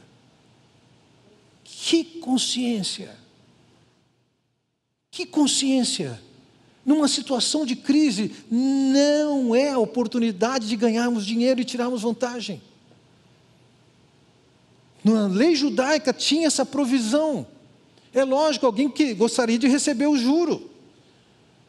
Que 1.62 2.06
consciência! 2.20 3.14
Que 5.12 5.26
consciência! 5.26 6.22
Numa 6.89 7.08
situação 7.08 7.67
de 7.67 7.75
crise, 7.75 8.32
não 8.49 9.54
é 9.54 9.69
a 9.69 9.78
oportunidade 9.78 10.67
de 10.67 10.75
ganharmos 10.75 11.23
dinheiro 11.23 11.62
e 11.62 11.63
tirarmos 11.63 12.02
vantagem. 12.02 12.60
Na 15.04 15.28
lei 15.28 15.56
judaica 15.56 16.12
tinha 16.12 16.47
essa 16.47 16.65
provisão. 16.65 17.45
É 18.12 18.23
lógico, 18.23 18.65
alguém 18.65 18.89
que 18.89 19.13
gostaria 19.13 19.60
de 19.60 19.67
receber 19.67 20.08
o 20.08 20.17
juro. 20.17 20.67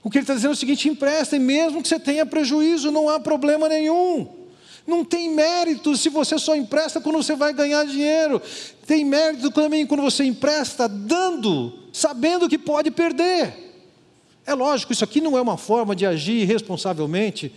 O 0.02 0.09
que 0.09 0.16
ele 0.16 0.22
está 0.22 0.33
dizendo 0.33 0.52
é 0.52 0.54
o 0.54 0.56
seguinte: 0.56 0.88
empresta, 0.88 1.37
e 1.37 1.38
mesmo 1.38 1.83
que 1.83 1.88
você 1.88 2.00
tenha 2.00 2.24
prejuízo, 2.24 2.90
não 2.90 3.11
há 3.11 3.20
problema 3.20 3.68
nenhum. 3.68 4.26
Não 4.87 5.04
tem 5.04 5.28
mérito 5.28 5.94
se 5.98 6.09
você 6.09 6.38
só 6.38 6.56
empresta 6.56 6.98
quando 6.98 7.22
você 7.22 7.37
vai 7.37 7.52
ganhar 7.52 7.85
dinheiro. 7.85 8.40
Tem 8.87 9.04
mérito 9.04 9.50
também 9.50 9.87
quando 9.87 10.02
você 10.02 10.24
empresta 10.24 10.88
dando, 10.88 11.74
sabendo 11.92 12.48
que 12.48 12.56
pode 12.56 12.90
perder. 12.90 13.69
É 14.51 14.55
lógico, 14.55 14.93
isso 14.93 15.05
aqui 15.05 15.21
não 15.21 15.39
é 15.39 15.41
uma 15.41 15.57
forma 15.57 15.95
de 15.95 16.05
agir 16.05 16.45
responsavelmente, 16.45 17.53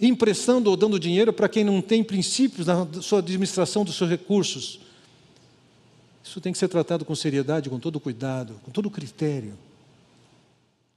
emprestando 0.00 0.68
ou 0.68 0.76
dando 0.76 0.98
dinheiro 0.98 1.32
para 1.32 1.48
quem 1.48 1.62
não 1.62 1.80
tem 1.80 2.02
princípios 2.02 2.66
na 2.66 2.84
sua 3.00 3.20
administração 3.20 3.84
dos 3.84 3.94
seus 3.94 4.10
recursos. 4.10 4.80
Isso 6.24 6.40
tem 6.40 6.52
que 6.52 6.58
ser 6.58 6.66
tratado 6.66 7.04
com 7.04 7.14
seriedade, 7.14 7.70
com 7.70 7.78
todo 7.78 8.00
cuidado, 8.00 8.60
com 8.64 8.72
todo 8.72 8.90
critério, 8.90 9.56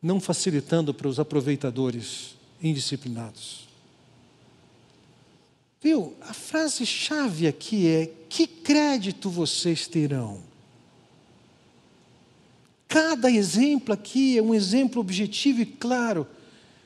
não 0.02 0.20
facilitando 0.20 0.96
para 0.96 1.08
os 1.08 1.20
aproveitadores 1.20 2.36
indisciplinados. 2.60 3.68
Viu? 5.80 6.16
A 6.22 6.34
frase-chave 6.34 7.46
aqui 7.46 7.88
é: 7.88 8.10
que 8.28 8.48
crédito 8.48 9.30
vocês 9.30 9.86
terão? 9.86 10.42
Cada 12.94 13.32
exemplo 13.32 13.92
aqui 13.92 14.38
é 14.38 14.42
um 14.44 14.54
exemplo 14.54 15.02
objetivo 15.02 15.62
e 15.62 15.66
claro 15.66 16.28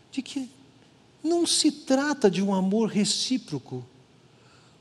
de 0.10 0.22
que 0.22 0.50
não 1.22 1.46
se 1.46 1.70
trata 1.70 2.32
de 2.32 2.41
um 2.41 2.54
amor 2.54 2.88
recíproco. 2.88 3.86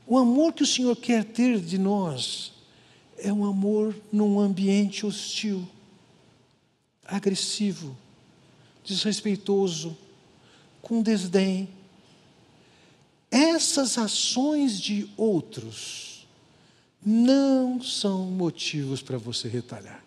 O 0.05 0.17
amor 0.17 0.53
que 0.53 0.63
o 0.63 0.65
Senhor 0.65 0.95
quer 0.95 1.25
ter 1.25 1.59
de 1.59 1.77
nós 1.77 2.53
é 3.17 3.33
um 3.33 3.43
amor 3.43 3.93
num 4.09 4.39
ambiente 4.39 5.05
hostil, 5.05 5.67
agressivo, 7.05 7.93
desrespeitoso, 8.85 9.97
com 10.81 11.01
desdém. 11.01 11.67
Essas 13.29 13.97
ações 13.97 14.79
de 14.79 15.09
outros 15.17 16.25
não 17.05 17.81
são 17.81 18.27
motivos 18.27 19.01
para 19.01 19.17
você 19.17 19.49
retalhar. 19.49 20.06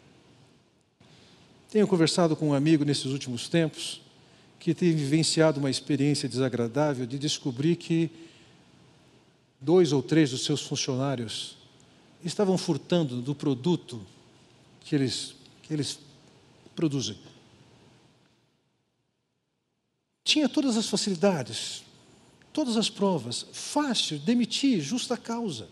Tenho 1.71 1.87
conversado 1.87 2.35
com 2.35 2.49
um 2.49 2.55
amigo 2.55 2.85
nesses 2.85 3.07
últimos 3.07 3.49
tempos 3.49 4.01
que 4.59 4.75
tem 4.75 4.93
vivenciado 4.93 5.61
uma 5.61 5.71
experiência 5.71 6.29
desagradável 6.29 7.07
de 7.07 7.17
descobrir 7.17 7.77
que 7.77 8.11
dois 9.61 9.93
ou 9.93 10.03
três 10.03 10.33
dos 10.33 10.45
seus 10.45 10.63
funcionários 10.63 11.57
estavam 12.25 12.59
furtando 12.59 13.23
do 13.23 13.37
produto 13.37 14.05
que 14.81 14.97
eles, 14.97 15.37
que 15.63 15.73
eles 15.73 16.01
produzem. 16.75 17.17
Tinha 20.25 20.49
todas 20.49 20.77
as 20.77 20.89
facilidades, 20.89 21.85
todas 22.53 22.77
as 22.77 22.91
provas, 22.91 23.47
fácil, 23.53 24.19
demitir, 24.19 24.81
justa 24.81 25.17
causa 25.17 25.69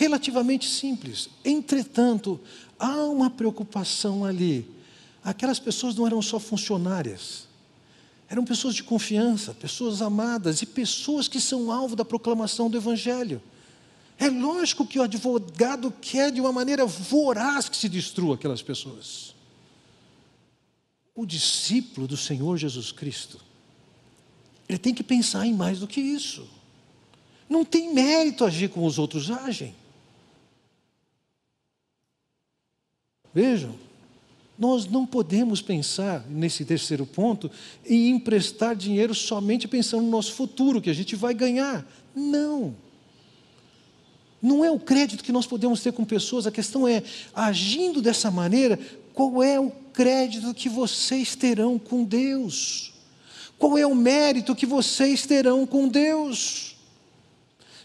relativamente 0.00 0.66
simples. 0.66 1.28
Entretanto, 1.44 2.40
há 2.78 3.04
uma 3.04 3.28
preocupação 3.28 4.24
ali. 4.24 4.66
Aquelas 5.22 5.60
pessoas 5.60 5.94
não 5.94 6.06
eram 6.06 6.22
só 6.22 6.40
funcionárias, 6.40 7.46
eram 8.26 8.42
pessoas 8.42 8.74
de 8.74 8.82
confiança, 8.82 9.52
pessoas 9.52 10.00
amadas 10.00 10.62
e 10.62 10.66
pessoas 10.66 11.28
que 11.28 11.38
são 11.38 11.70
alvo 11.70 11.94
da 11.94 12.02
proclamação 12.02 12.70
do 12.70 12.78
Evangelho. 12.78 13.42
É 14.18 14.30
lógico 14.30 14.86
que 14.86 14.98
o 14.98 15.02
advogado 15.02 15.92
quer 16.00 16.32
de 16.32 16.40
uma 16.40 16.52
maneira 16.52 16.86
voraz 16.86 17.68
que 17.68 17.76
se 17.76 17.88
destrua 17.88 18.36
aquelas 18.36 18.62
pessoas. 18.62 19.34
O 21.14 21.26
discípulo 21.26 22.08
do 22.08 22.16
Senhor 22.16 22.56
Jesus 22.56 22.90
Cristo, 22.90 23.38
ele 24.66 24.78
tem 24.78 24.94
que 24.94 25.04
pensar 25.04 25.46
em 25.46 25.52
mais 25.52 25.80
do 25.80 25.86
que 25.86 26.00
isso. 26.00 26.48
Não 27.46 27.66
tem 27.66 27.92
mérito 27.92 28.46
agir 28.46 28.70
como 28.70 28.86
os 28.86 28.98
outros 28.98 29.30
agem. 29.30 29.78
Vejam, 33.34 33.74
nós 34.58 34.86
não 34.86 35.06
podemos 35.06 35.62
pensar, 35.62 36.24
nesse 36.28 36.64
terceiro 36.64 37.06
ponto, 37.06 37.50
em 37.86 38.10
emprestar 38.10 38.76
dinheiro 38.76 39.14
somente 39.14 39.66
pensando 39.66 40.02
no 40.02 40.10
nosso 40.10 40.34
futuro, 40.34 40.82
que 40.82 40.90
a 40.90 40.94
gente 40.94 41.16
vai 41.16 41.32
ganhar. 41.32 41.86
Não. 42.14 42.74
Não 44.42 44.64
é 44.64 44.70
o 44.70 44.78
crédito 44.78 45.24
que 45.24 45.32
nós 45.32 45.46
podemos 45.46 45.82
ter 45.82 45.92
com 45.92 46.04
pessoas, 46.04 46.46
a 46.46 46.50
questão 46.50 46.86
é, 46.86 47.02
agindo 47.34 48.02
dessa 48.02 48.30
maneira, 48.30 48.78
qual 49.14 49.42
é 49.42 49.58
o 49.58 49.70
crédito 49.92 50.52
que 50.54 50.68
vocês 50.68 51.34
terão 51.34 51.78
com 51.78 52.04
Deus? 52.04 52.92
Qual 53.58 53.76
é 53.76 53.86
o 53.86 53.94
mérito 53.94 54.54
que 54.56 54.66
vocês 54.66 55.26
terão 55.26 55.66
com 55.66 55.88
Deus? 55.88 56.76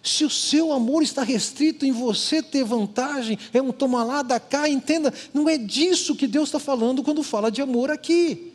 Se 0.05 0.23
o 0.23 0.29
seu 0.29 0.71
amor 0.71 1.01
está 1.01 1.23
restrito 1.23 1.83
em 1.83 1.91
você 1.91 2.39
ter 2.43 2.63
vantagem, 2.63 3.39
é 3.51 3.59
um 3.59 3.71
toma 3.71 4.03
lá, 4.03 4.21
da 4.21 4.39
cá, 4.39 4.69
entenda, 4.69 5.11
não 5.33 5.49
é 5.49 5.57
disso 5.57 6.15
que 6.15 6.27
Deus 6.27 6.49
está 6.49 6.59
falando 6.59 7.01
quando 7.01 7.23
fala 7.23 7.51
de 7.51 7.59
amor 7.59 7.89
aqui. 7.89 8.53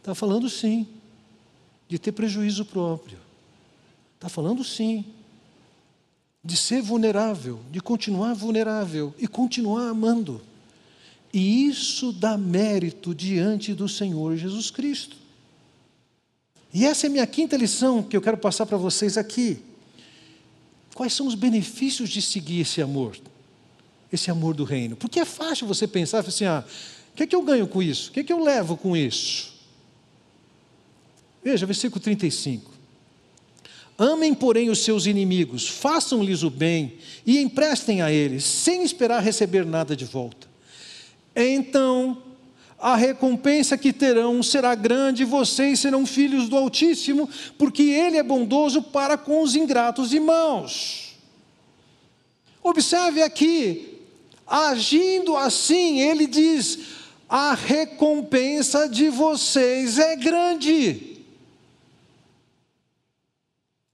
Está 0.00 0.12
falando 0.12 0.50
sim, 0.50 0.88
de 1.88 2.00
ter 2.00 2.10
prejuízo 2.10 2.64
próprio. 2.64 3.16
Está 4.16 4.28
falando 4.28 4.64
sim, 4.64 5.04
de 6.44 6.56
ser 6.56 6.82
vulnerável, 6.82 7.60
de 7.70 7.80
continuar 7.80 8.34
vulnerável 8.34 9.14
e 9.20 9.28
continuar 9.28 9.88
amando. 9.88 10.42
E 11.32 11.68
isso 11.68 12.12
dá 12.12 12.36
mérito 12.36 13.14
diante 13.14 13.72
do 13.72 13.88
Senhor 13.88 14.36
Jesus 14.36 14.68
Cristo. 14.68 15.16
E 16.74 16.84
essa 16.84 17.06
é 17.06 17.08
a 17.08 17.10
minha 17.10 17.26
quinta 17.26 17.56
lição 17.56 18.02
que 18.02 18.16
eu 18.16 18.20
quero 18.20 18.36
passar 18.36 18.66
para 18.66 18.76
vocês 18.76 19.16
aqui. 19.16 19.62
Quais 21.02 21.14
são 21.14 21.26
os 21.26 21.34
benefícios 21.34 22.08
de 22.08 22.22
seguir 22.22 22.60
esse 22.60 22.80
amor? 22.80 23.18
Esse 24.12 24.30
amor 24.30 24.54
do 24.54 24.62
reino. 24.62 24.94
Porque 24.94 25.18
é 25.18 25.24
fácil 25.24 25.66
você 25.66 25.84
pensar 25.88 26.20
assim: 26.20 26.44
ah, 26.44 26.64
o 27.12 27.16
que, 27.16 27.24
é 27.24 27.26
que 27.26 27.34
eu 27.34 27.42
ganho 27.42 27.66
com 27.66 27.82
isso? 27.82 28.10
O 28.10 28.12
que, 28.12 28.20
é 28.20 28.22
que 28.22 28.32
eu 28.32 28.40
levo 28.40 28.76
com 28.76 28.96
isso? 28.96 29.52
Veja, 31.42 31.66
versículo 31.66 32.00
35. 32.00 32.70
Amem, 33.98 34.32
porém, 34.32 34.70
os 34.70 34.84
seus 34.84 35.06
inimigos, 35.06 35.66
façam-lhes 35.66 36.44
o 36.44 36.50
bem 36.50 36.96
e 37.26 37.40
emprestem 37.40 38.00
a 38.00 38.12
eles, 38.12 38.44
sem 38.44 38.84
esperar 38.84 39.24
receber 39.24 39.66
nada 39.66 39.96
de 39.96 40.04
volta. 40.04 40.46
Então, 41.34 42.22
a 42.82 42.96
recompensa 42.96 43.78
que 43.78 43.92
terão 43.92 44.42
será 44.42 44.74
grande, 44.74 45.24
vocês 45.24 45.78
serão 45.78 46.04
filhos 46.04 46.48
do 46.48 46.56
Altíssimo, 46.56 47.30
porque 47.56 47.84
Ele 47.84 48.16
é 48.16 48.24
bondoso 48.24 48.82
para 48.82 49.16
com 49.16 49.40
os 49.40 49.54
ingratos 49.54 50.12
e 50.12 50.18
maus. 50.18 51.12
Observe 52.60 53.22
aqui, 53.22 54.00
agindo 54.44 55.36
assim, 55.36 56.00
Ele 56.00 56.26
diz: 56.26 56.80
a 57.28 57.54
recompensa 57.54 58.88
de 58.88 59.08
vocês 59.08 60.00
é 60.00 60.16
grande. 60.16 61.18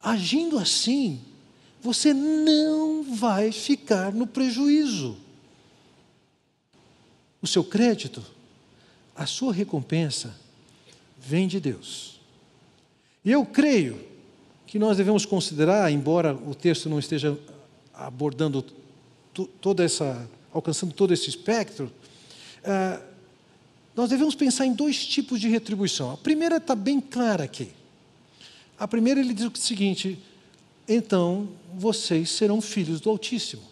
Agindo 0.01 0.59
assim, 0.59 1.21
você 1.83 2.15
não 2.15 3.03
vai 3.03 3.53
ficar 3.53 4.15
no 4.15 4.27
prejuízo. 4.27 5.19
O 7.43 7.47
seu 7.47 7.63
crédito, 7.63 8.38
a 9.19 9.27
sua 9.27 9.53
recompensa, 9.53 10.33
vem 11.19 11.49
de 11.49 11.59
Deus. 11.59 12.21
E 13.25 13.33
eu 13.33 13.45
creio 13.45 14.01
que 14.65 14.79
nós 14.79 14.97
devemos 14.97 15.27
considerar, 15.27 15.91
embora 15.91 16.33
o 16.35 16.55
texto 16.55 16.89
não 16.89 17.01
esteja 17.01 17.37
abordando 17.93 18.65
toda 19.61 19.85
essa, 19.85 20.29
alcançando 20.53 20.95
todo 20.95 21.13
esse 21.13 21.29
espectro, 21.29 21.91
uh, 22.63 23.03
nós 23.97 24.09
devemos 24.09 24.37
pensar 24.37 24.67
em 24.67 24.73
dois 24.73 25.05
tipos 25.05 25.41
de 25.41 25.49
retribuição. 25.49 26.13
A 26.13 26.17
primeira 26.17 26.59
está 26.59 26.77
bem 26.77 27.01
clara 27.01 27.43
aqui. 27.43 27.71
A 28.79 28.87
primeira 28.87 29.19
ele 29.19 29.35
diz 29.35 29.47
o 29.47 29.53
seguinte: 29.57 30.17
então 30.87 31.49
vocês 31.75 32.31
serão 32.31 32.61
filhos 32.61 33.01
do 33.01 33.11
Altíssimo. 33.11 33.63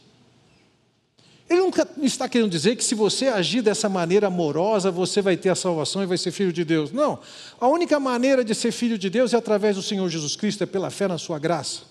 Ele 1.49 1.61
não 1.61 1.70
está 2.03 2.28
querendo 2.28 2.51
dizer 2.51 2.74
que 2.74 2.82
se 2.82 2.94
você 2.94 3.26
agir 3.26 3.62
dessa 3.62 3.88
maneira 3.88 4.26
amorosa, 4.26 4.90
você 4.90 5.22
vai 5.22 5.36
ter 5.36 5.49
a 5.49 5.55
salvação 5.55 6.03
e 6.03 6.07
vai 6.07 6.18
ser 6.18 6.32
filho 6.32 6.53
de 6.53 6.64
Deus. 6.64 6.90
Não. 6.90 7.20
A 7.61 7.68
única 7.68 8.01
maneira 8.01 8.44
de 8.44 8.53
ser 8.55 8.72
filho 8.72 8.99
de 8.99 9.09
Deus 9.09 9.32
é 9.32 9.36
através 9.36 9.76
do 9.76 9.82
Senhor 9.82 10.09
Jesus 10.09 10.34
Cristo, 10.34 10.64
é 10.64 10.66
pela 10.66 10.90
fé 10.90 11.07
na 11.07 11.18
sua 11.18 11.38
graça. 11.38 11.82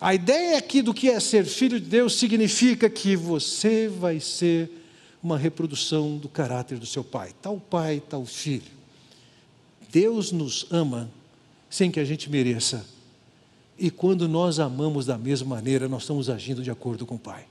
A 0.00 0.12
ideia 0.12 0.58
aqui 0.58 0.82
do 0.82 0.92
que 0.92 1.08
é 1.08 1.20
ser 1.20 1.44
filho 1.44 1.78
de 1.78 1.86
Deus 1.86 2.18
significa 2.18 2.90
que 2.90 3.14
você 3.14 3.86
vai 3.88 4.18
ser 4.18 4.70
uma 5.22 5.38
reprodução 5.38 6.18
do 6.18 6.28
caráter 6.28 6.78
do 6.78 6.86
seu 6.86 7.04
pai. 7.04 7.32
Tal 7.40 7.58
pai, 7.58 8.02
tal 8.10 8.26
filho. 8.26 8.74
Deus 9.90 10.32
nos 10.32 10.66
ama 10.70 11.08
sem 11.70 11.90
que 11.90 12.00
a 12.00 12.04
gente 12.04 12.28
mereça. 12.28 12.84
E 13.78 13.90
quando 13.90 14.28
nós 14.28 14.58
amamos 14.58 15.06
da 15.06 15.16
mesma 15.16 15.54
maneira, 15.54 15.88
nós 15.88 16.02
estamos 16.02 16.28
agindo 16.28 16.62
de 16.62 16.70
acordo 16.70 17.06
com 17.06 17.14
o 17.14 17.18
Pai. 17.18 17.46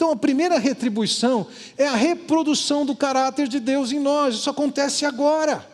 Então, 0.00 0.12
a 0.12 0.16
primeira 0.16 0.58
retribuição 0.58 1.46
é 1.76 1.86
a 1.86 1.94
reprodução 1.94 2.86
do 2.86 2.96
caráter 2.96 3.46
de 3.46 3.60
Deus 3.60 3.92
em 3.92 4.00
nós. 4.00 4.36
Isso 4.36 4.48
acontece 4.48 5.04
agora. 5.04 5.68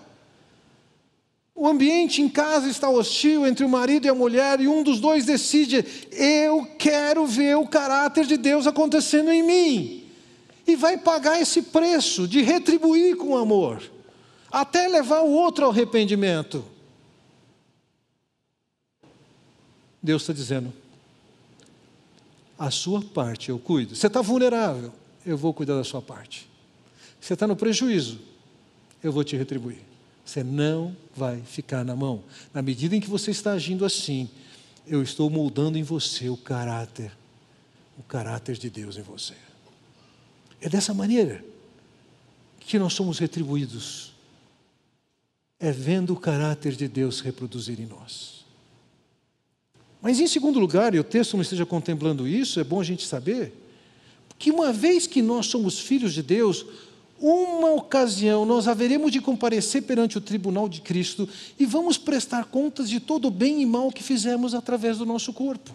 O 1.54 1.68
ambiente 1.68 2.20
em 2.20 2.28
casa 2.28 2.68
está 2.68 2.90
hostil 2.90 3.46
entre 3.46 3.64
o 3.64 3.68
marido 3.68 4.04
e 4.04 4.08
a 4.08 4.14
mulher, 4.16 4.60
e 4.60 4.66
um 4.66 4.82
dos 4.82 4.98
dois 4.98 5.24
decide: 5.24 5.86
eu 6.10 6.66
quero 6.76 7.24
ver 7.24 7.56
o 7.56 7.68
caráter 7.68 8.26
de 8.26 8.36
Deus 8.36 8.66
acontecendo 8.66 9.30
em 9.30 9.44
mim. 9.44 10.04
E 10.66 10.74
vai 10.74 10.98
pagar 10.98 11.40
esse 11.40 11.62
preço 11.62 12.26
de 12.26 12.42
retribuir 12.42 13.16
com 13.16 13.36
amor, 13.36 13.80
até 14.50 14.88
levar 14.88 15.20
o 15.20 15.30
outro 15.30 15.66
ao 15.66 15.70
arrependimento. 15.70 16.64
Deus 20.02 20.22
está 20.22 20.32
dizendo: 20.32 20.72
a 22.58 22.70
sua 22.70 23.02
parte 23.02 23.50
eu 23.50 23.58
cuido. 23.58 23.94
Você 23.94 24.06
está 24.06 24.20
vulnerável, 24.20 24.92
eu 25.24 25.36
vou 25.36 25.52
cuidar 25.52 25.76
da 25.76 25.84
sua 25.84 26.00
parte. 26.00 26.48
Você 27.20 27.34
está 27.34 27.46
no 27.46 27.56
prejuízo, 27.56 28.18
eu 29.02 29.12
vou 29.12 29.24
te 29.24 29.36
retribuir. 29.36 29.80
Você 30.24 30.42
não 30.42 30.96
vai 31.14 31.40
ficar 31.42 31.84
na 31.84 31.94
mão. 31.94 32.22
Na 32.52 32.60
medida 32.60 32.96
em 32.96 33.00
que 33.00 33.08
você 33.08 33.30
está 33.30 33.52
agindo 33.52 33.84
assim, 33.84 34.28
eu 34.86 35.02
estou 35.02 35.30
moldando 35.30 35.78
em 35.78 35.82
você 35.82 36.28
o 36.28 36.36
caráter, 36.36 37.12
o 37.98 38.02
caráter 38.02 38.56
de 38.56 38.68
Deus 38.68 38.96
em 38.96 39.02
você. 39.02 39.34
É 40.60 40.68
dessa 40.68 40.92
maneira 40.92 41.44
que 42.60 42.78
nós 42.78 42.92
somos 42.92 43.18
retribuídos. 43.18 44.12
É 45.58 45.70
vendo 45.70 46.12
o 46.12 46.20
caráter 46.20 46.74
de 46.74 46.88
Deus 46.88 47.20
reproduzir 47.20 47.80
em 47.80 47.86
nós. 47.86 48.35
Mas 50.06 50.20
em 50.20 50.26
segundo 50.28 50.60
lugar, 50.60 50.94
e 50.94 51.00
o 51.00 51.02
texto 51.02 51.34
não 51.34 51.42
esteja 51.42 51.66
contemplando 51.66 52.28
isso, 52.28 52.60
é 52.60 52.62
bom 52.62 52.80
a 52.80 52.84
gente 52.84 53.04
saber, 53.04 53.52
que 54.38 54.52
uma 54.52 54.72
vez 54.72 55.04
que 55.04 55.20
nós 55.20 55.46
somos 55.46 55.80
filhos 55.80 56.14
de 56.14 56.22
Deus, 56.22 56.64
uma 57.18 57.72
ocasião 57.72 58.46
nós 58.46 58.68
haveremos 58.68 59.10
de 59.10 59.20
comparecer 59.20 59.82
perante 59.82 60.16
o 60.16 60.20
tribunal 60.20 60.68
de 60.68 60.80
Cristo 60.80 61.28
e 61.58 61.66
vamos 61.66 61.98
prestar 61.98 62.44
contas 62.44 62.88
de 62.88 63.00
todo 63.00 63.26
o 63.26 63.32
bem 63.32 63.60
e 63.60 63.66
mal 63.66 63.90
que 63.90 64.00
fizemos 64.00 64.54
através 64.54 64.96
do 64.96 65.04
nosso 65.04 65.32
corpo. 65.32 65.74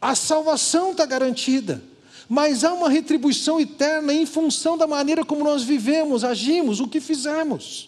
A 0.00 0.14
salvação 0.14 0.92
está 0.92 1.04
garantida, 1.04 1.82
mas 2.28 2.62
há 2.62 2.72
uma 2.72 2.88
retribuição 2.88 3.60
eterna 3.60 4.14
em 4.14 4.24
função 4.24 4.78
da 4.78 4.86
maneira 4.86 5.24
como 5.24 5.42
nós 5.42 5.64
vivemos, 5.64 6.22
agimos, 6.22 6.78
o 6.78 6.86
que 6.86 7.00
fizemos. 7.00 7.87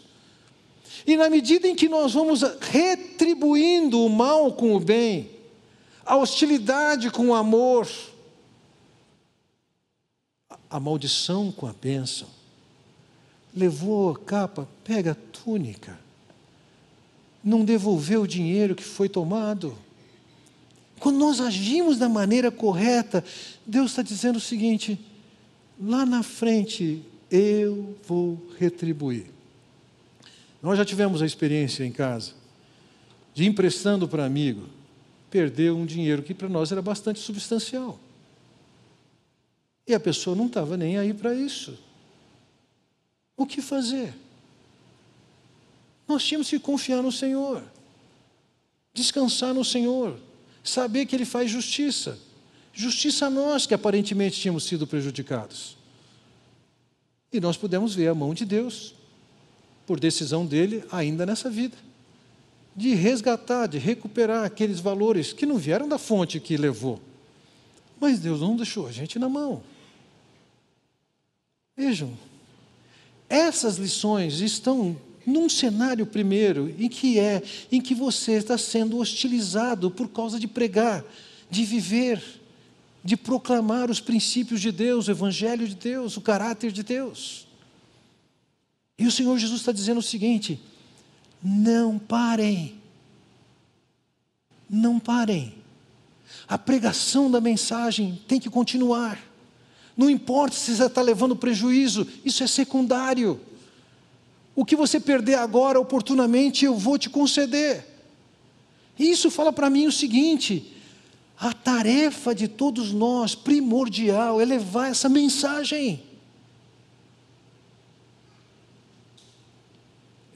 E 1.06 1.16
na 1.16 1.30
medida 1.30 1.66
em 1.66 1.74
que 1.74 1.88
nós 1.88 2.12
vamos 2.12 2.42
retribuindo 2.60 4.04
o 4.04 4.08
mal 4.08 4.52
com 4.52 4.74
o 4.74 4.80
bem, 4.80 5.30
a 6.04 6.16
hostilidade 6.16 7.10
com 7.10 7.28
o 7.28 7.34
amor, 7.34 7.88
a 10.68 10.78
maldição 10.78 11.50
com 11.50 11.66
a 11.66 11.72
bênção, 11.72 12.28
levou 13.54 14.10
a 14.10 14.18
capa, 14.18 14.68
pega 14.84 15.12
a 15.12 15.14
túnica, 15.14 15.98
não 17.42 17.64
devolveu 17.64 18.22
o 18.22 18.28
dinheiro 18.28 18.74
que 18.74 18.84
foi 18.84 19.08
tomado. 19.08 19.76
Quando 20.98 21.18
nós 21.18 21.40
agimos 21.40 21.96
da 21.96 22.08
maneira 22.08 22.50
correta, 22.50 23.24
Deus 23.66 23.90
está 23.90 24.02
dizendo 24.02 24.36
o 24.36 24.40
seguinte: 24.40 24.98
lá 25.80 26.04
na 26.04 26.22
frente 26.22 27.02
eu 27.30 27.96
vou 28.06 28.38
retribuir. 28.58 29.39
Nós 30.62 30.76
já 30.76 30.84
tivemos 30.84 31.22
a 31.22 31.26
experiência 31.26 31.84
em 31.84 31.92
casa 31.92 32.40
de 33.32 33.46
emprestando 33.46 34.08
para 34.08 34.24
amigo, 34.24 34.68
perder 35.30 35.72
um 35.72 35.86
dinheiro 35.86 36.22
que 36.22 36.34
para 36.34 36.48
nós 36.48 36.72
era 36.72 36.82
bastante 36.82 37.20
substancial. 37.20 37.98
E 39.86 39.94
a 39.94 40.00
pessoa 40.00 40.36
não 40.36 40.46
estava 40.46 40.76
nem 40.76 40.98
aí 40.98 41.14
para 41.14 41.34
isso. 41.34 41.78
O 43.36 43.46
que 43.46 43.62
fazer? 43.62 44.12
Nós 46.06 46.24
tínhamos 46.24 46.50
que 46.50 46.58
confiar 46.58 47.02
no 47.02 47.12
Senhor, 47.12 47.62
descansar 48.92 49.54
no 49.54 49.64
Senhor, 49.64 50.18
saber 50.62 51.06
que 51.06 51.16
Ele 51.16 51.24
faz 51.24 51.50
justiça. 51.50 52.18
Justiça 52.72 53.26
a 53.26 53.30
nós 53.30 53.66
que 53.66 53.74
aparentemente 53.74 54.40
tínhamos 54.40 54.64
sido 54.64 54.86
prejudicados. 54.86 55.76
E 57.32 57.40
nós 57.40 57.56
pudemos 57.56 57.94
ver 57.94 58.08
a 58.08 58.14
mão 58.14 58.34
de 58.34 58.44
Deus 58.44 58.94
por 59.90 59.98
decisão 59.98 60.46
dele 60.46 60.84
ainda 60.92 61.26
nessa 61.26 61.50
vida. 61.50 61.76
De 62.76 62.94
resgatar, 62.94 63.66
de 63.66 63.76
recuperar 63.76 64.44
aqueles 64.44 64.78
valores 64.78 65.32
que 65.32 65.44
não 65.44 65.58
vieram 65.58 65.88
da 65.88 65.98
fonte 65.98 66.38
que 66.38 66.56
levou. 66.56 67.00
Mas 67.98 68.20
Deus 68.20 68.40
não 68.40 68.54
deixou 68.54 68.86
a 68.86 68.92
gente 68.92 69.18
na 69.18 69.28
mão. 69.28 69.64
Vejam, 71.76 72.16
essas 73.28 73.78
lições 73.78 74.38
estão 74.38 74.96
num 75.26 75.48
cenário 75.48 76.06
primeiro 76.06 76.72
em 76.78 76.88
que 76.88 77.18
é 77.18 77.42
em 77.72 77.80
que 77.80 77.92
você 77.92 78.34
está 78.34 78.56
sendo 78.56 78.98
hostilizado 78.98 79.90
por 79.90 80.06
causa 80.06 80.38
de 80.38 80.46
pregar, 80.46 81.04
de 81.50 81.64
viver, 81.64 82.22
de 83.02 83.16
proclamar 83.16 83.90
os 83.90 83.98
princípios 83.98 84.60
de 84.60 84.70
Deus, 84.70 85.08
o 85.08 85.10
evangelho 85.10 85.66
de 85.66 85.74
Deus, 85.74 86.16
o 86.16 86.20
caráter 86.20 86.70
de 86.70 86.84
Deus. 86.84 87.49
E 89.00 89.06
o 89.06 89.10
Senhor 89.10 89.38
Jesus 89.38 89.62
está 89.62 89.72
dizendo 89.72 89.96
o 89.96 90.02
seguinte: 90.02 90.60
não 91.42 91.98
parem, 91.98 92.74
não 94.68 95.00
parem. 95.00 95.54
A 96.46 96.58
pregação 96.58 97.30
da 97.30 97.40
mensagem 97.40 98.20
tem 98.28 98.38
que 98.38 98.50
continuar. 98.50 99.18
Não 99.96 100.10
importa 100.10 100.54
se 100.54 100.76
você 100.76 100.84
está 100.84 101.00
levando 101.00 101.34
prejuízo, 101.34 102.06
isso 102.24 102.44
é 102.44 102.46
secundário. 102.46 103.40
O 104.54 104.66
que 104.66 104.76
você 104.76 105.00
perder 105.00 105.36
agora, 105.36 105.80
oportunamente, 105.80 106.66
eu 106.66 106.76
vou 106.76 106.98
te 106.98 107.08
conceder. 107.08 107.86
Isso 108.98 109.30
fala 109.30 109.50
para 109.50 109.70
mim 109.70 109.86
o 109.86 109.92
seguinte: 109.92 110.76
a 111.38 111.54
tarefa 111.54 112.34
de 112.34 112.46
todos 112.46 112.92
nós, 112.92 113.34
primordial, 113.34 114.42
é 114.42 114.44
levar 114.44 114.90
essa 114.90 115.08
mensagem. 115.08 116.09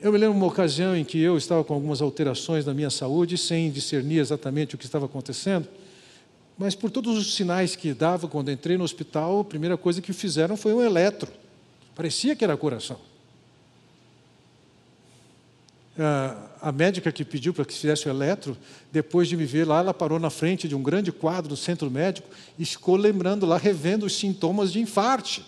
Eu 0.05 0.13
me 0.13 0.19
lembro 0.19 0.37
uma 0.37 0.49
ocasião 0.49 0.95
em 0.95 1.03
que 1.03 1.19
eu 1.19 1.39
estava 1.39 1.65
com 1.65 1.73
algumas 1.73 2.03
alterações 2.03 2.67
na 2.67 2.75
minha 2.75 2.91
saúde, 2.91 3.39
sem 3.39 3.71
discernir 3.71 4.19
exatamente 4.19 4.75
o 4.75 4.79
que 4.79 4.85
estava 4.85 5.07
acontecendo. 5.07 5.67
Mas 6.59 6.75
por 6.75 6.91
todos 6.91 7.17
os 7.17 7.35
sinais 7.35 7.75
que 7.75 7.95
dava 7.95 8.29
quando 8.29 8.51
entrei 8.51 8.77
no 8.77 8.85
hospital, 8.85 9.41
a 9.41 9.45
primeira 9.47 9.79
coisa 9.79 10.03
que 10.03 10.13
fizeram 10.13 10.59
foi 10.59 10.75
um 10.75 10.83
eletro. 10.83 11.33
Parecia 11.95 12.37
que 12.37 12.45
era 12.45 12.55
coração. 12.55 13.01
A 16.61 16.71
médica 16.71 17.11
que 17.11 17.25
pediu 17.25 17.55
para 17.55 17.65
que 17.65 17.73
fizesse 17.73 18.07
o 18.07 18.11
eletro, 18.11 18.59
depois 18.93 19.27
de 19.27 19.39
me 19.39 19.47
ver 19.47 19.67
lá, 19.67 19.79
ela 19.79 19.95
parou 19.95 20.19
na 20.19 20.29
frente 20.29 20.69
de 20.69 20.75
um 20.75 20.83
grande 20.83 21.11
quadro 21.13 21.49
do 21.49 21.57
centro 21.57 21.91
médico 21.91 22.29
e 22.59 22.67
ficou 22.67 22.97
lembrando 22.97 23.47
lá, 23.47 23.57
revendo 23.57 24.05
os 24.05 24.15
sintomas 24.15 24.71
de 24.71 24.81
infarte. 24.81 25.43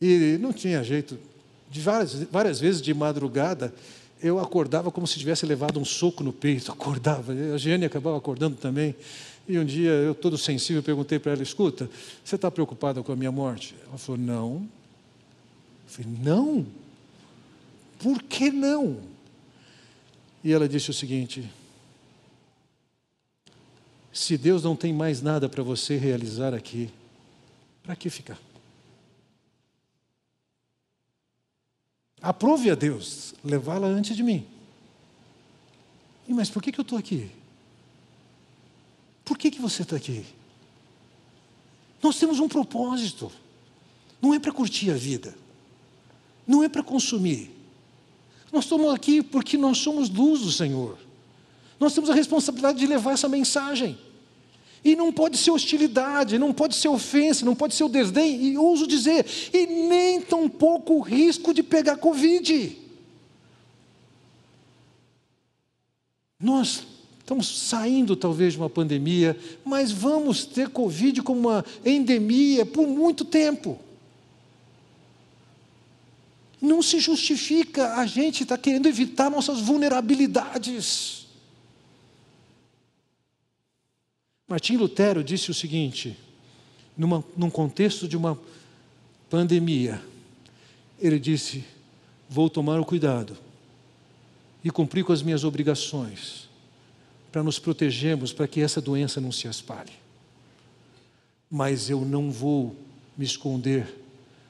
E 0.00 0.38
não 0.40 0.52
tinha 0.52 0.80
jeito. 0.84 1.33
De 1.74 1.80
várias, 1.80 2.14
várias 2.30 2.60
vezes 2.60 2.80
de 2.80 2.94
madrugada, 2.94 3.74
eu 4.22 4.38
acordava 4.38 4.92
como 4.92 5.08
se 5.08 5.18
tivesse 5.18 5.44
levado 5.44 5.80
um 5.80 5.84
soco 5.84 6.22
no 6.22 6.32
peito, 6.32 6.70
acordava, 6.70 7.32
a 7.32 7.58
Giane 7.58 7.84
acabava 7.84 8.16
acordando 8.16 8.54
também. 8.54 8.94
E 9.48 9.58
um 9.58 9.64
dia, 9.64 9.90
eu 9.90 10.14
todo 10.14 10.38
sensível, 10.38 10.84
perguntei 10.84 11.18
para 11.18 11.32
ela: 11.32 11.42
escuta, 11.42 11.90
você 12.24 12.36
está 12.36 12.48
preocupada 12.48 13.02
com 13.02 13.10
a 13.10 13.16
minha 13.16 13.32
morte? 13.32 13.74
Ela 13.88 13.98
falou: 13.98 14.20
não. 14.20 14.68
Eu 15.84 15.88
falei: 15.88 16.16
não? 16.22 16.64
Por 17.98 18.22
que 18.22 18.52
não? 18.52 18.98
E 20.44 20.52
ela 20.52 20.68
disse 20.68 20.90
o 20.90 20.94
seguinte: 20.94 21.50
se 24.12 24.38
Deus 24.38 24.62
não 24.62 24.76
tem 24.76 24.92
mais 24.92 25.20
nada 25.20 25.48
para 25.48 25.64
você 25.64 25.96
realizar 25.96 26.54
aqui, 26.54 26.88
para 27.82 27.96
que 27.96 28.08
ficar? 28.08 28.38
Aprove 32.24 32.70
a 32.70 32.74
Deus 32.74 33.34
levá-la 33.44 33.86
antes 33.86 34.16
de 34.16 34.22
mim. 34.22 34.46
E, 36.26 36.32
mas 36.32 36.48
por 36.48 36.62
que, 36.62 36.72
que 36.72 36.80
eu 36.80 36.82
estou 36.82 36.96
aqui? 36.96 37.30
Por 39.22 39.36
que, 39.36 39.50
que 39.50 39.60
você 39.60 39.82
está 39.82 39.96
aqui? 39.96 40.24
Nós 42.02 42.18
temos 42.18 42.40
um 42.40 42.48
propósito. 42.48 43.30
Não 44.22 44.32
é 44.32 44.38
para 44.38 44.52
curtir 44.52 44.90
a 44.90 44.94
vida. 44.94 45.34
Não 46.46 46.64
é 46.64 46.68
para 46.68 46.82
consumir. 46.82 47.50
Nós 48.50 48.64
estamos 48.64 48.94
aqui 48.94 49.22
porque 49.22 49.58
nós 49.58 49.76
somos 49.76 50.08
luz 50.08 50.40
do 50.40 50.50
Senhor. 50.50 50.96
Nós 51.78 51.92
temos 51.92 52.08
a 52.08 52.14
responsabilidade 52.14 52.78
de 52.78 52.86
levar 52.86 53.12
essa 53.12 53.28
mensagem. 53.28 53.98
E 54.84 54.94
não 54.94 55.10
pode 55.10 55.38
ser 55.38 55.50
hostilidade, 55.50 56.38
não 56.38 56.52
pode 56.52 56.74
ser 56.74 56.88
ofensa, 56.88 57.44
não 57.44 57.56
pode 57.56 57.74
ser 57.74 57.84
o 57.84 57.88
desdém, 57.88 58.44
e 58.44 58.58
ouso 58.58 58.86
dizer, 58.86 59.24
e 59.52 59.66
nem 59.66 60.20
tampouco 60.20 60.94
o 60.94 61.00
risco 61.00 61.54
de 61.54 61.62
pegar 61.62 61.96
Covid. 61.96 62.76
Nós 66.38 66.82
estamos 67.18 67.48
saindo 67.48 68.14
talvez 68.14 68.52
de 68.52 68.58
uma 68.58 68.68
pandemia, 68.68 69.38
mas 69.64 69.90
vamos 69.90 70.44
ter 70.44 70.68
Covid 70.68 71.22
como 71.22 71.48
uma 71.48 71.64
endemia 71.82 72.66
por 72.66 72.86
muito 72.86 73.24
tempo. 73.24 73.78
Não 76.60 76.82
se 76.82 76.98
justifica 77.00 77.94
a 77.94 78.04
gente 78.04 78.42
estar 78.42 78.58
tá 78.58 78.62
querendo 78.62 78.86
evitar 78.86 79.30
nossas 79.30 79.60
vulnerabilidades. 79.60 81.23
Martim 84.46 84.76
Lutero 84.76 85.24
disse 85.24 85.50
o 85.50 85.54
seguinte, 85.54 86.16
numa, 86.96 87.24
num 87.36 87.48
contexto 87.48 88.06
de 88.06 88.16
uma 88.16 88.38
pandemia, 89.30 90.02
ele 90.98 91.18
disse: 91.18 91.64
Vou 92.28 92.50
tomar 92.50 92.78
o 92.78 92.84
cuidado 92.84 93.36
e 94.62 94.70
cumprir 94.70 95.04
com 95.04 95.12
as 95.12 95.22
minhas 95.22 95.44
obrigações 95.44 96.48
para 97.32 97.42
nos 97.42 97.58
protegermos 97.58 98.32
para 98.32 98.46
que 98.46 98.60
essa 98.60 98.80
doença 98.80 99.20
não 99.20 99.32
se 99.32 99.48
espalhe. 99.48 99.92
Mas 101.50 101.88
eu 101.88 102.02
não 102.02 102.30
vou 102.30 102.76
me 103.16 103.24
esconder 103.24 104.02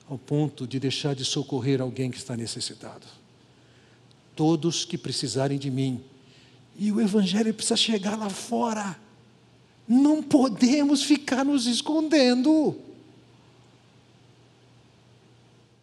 ao 0.08 0.18
ponto 0.18 0.66
de 0.66 0.78
deixar 0.78 1.14
de 1.14 1.24
socorrer 1.24 1.80
alguém 1.80 2.10
que 2.10 2.18
está 2.18 2.36
necessitado. 2.36 3.06
Todos 4.36 4.84
que 4.84 4.98
precisarem 4.98 5.58
de 5.58 5.70
mim, 5.70 6.02
e 6.76 6.90
o 6.90 7.00
Evangelho 7.00 7.54
precisa 7.54 7.76
chegar 7.76 8.18
lá 8.18 8.28
fora. 8.28 9.03
Não 9.86 10.22
podemos 10.22 11.02
ficar 11.02 11.44
nos 11.44 11.66
escondendo. 11.66 12.76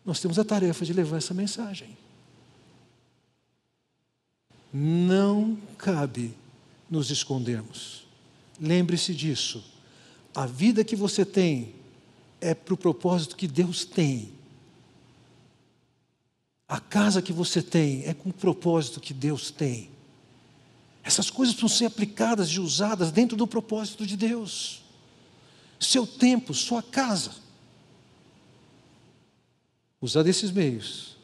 Nós 0.04 0.20
temos 0.20 0.40
a 0.40 0.44
tarefa 0.44 0.84
de 0.84 0.94
levar 0.94 1.18
essa 1.18 1.34
mensagem. 1.34 1.96
Não 4.74 5.58
cabe 5.78 6.34
nos 6.90 7.12
escondermos. 7.12 8.06
Lembre-se 8.60 9.14
disso. 9.14 9.64
A 10.34 10.46
vida 10.46 10.84
que 10.84 10.96
você 10.96 11.24
tem 11.24 11.76
é 12.40 12.56
para 12.56 12.74
o 12.74 12.78
propósito 12.78 13.36
que 13.36 13.48
Deus 13.48 13.86
tem. 13.86 14.32
A 16.68 16.80
casa 16.80 17.22
que 17.22 17.34
você 17.34 17.62
tem 17.62 18.04
é 18.06 18.14
com 18.14 18.30
o 18.30 18.34
propósito 18.34 19.00
que 19.00 19.14
Deus 19.14 19.52
tem. 19.52 19.91
Essas 21.04 21.30
coisas 21.30 21.56
precisam 21.56 21.78
ser 21.78 21.86
aplicadas 21.86 22.50
e 22.50 22.60
usadas 22.60 23.12
dentro 23.12 23.36
do 23.36 23.48
propósito 23.48 24.06
de 24.06 24.16
Deus. 24.16 24.82
Seu 25.80 26.06
tempo, 26.06 26.54
sua 26.54 26.84
casa. 26.84 27.32
Usar 30.00 30.24
desses 30.24 30.52
meios 30.52 31.18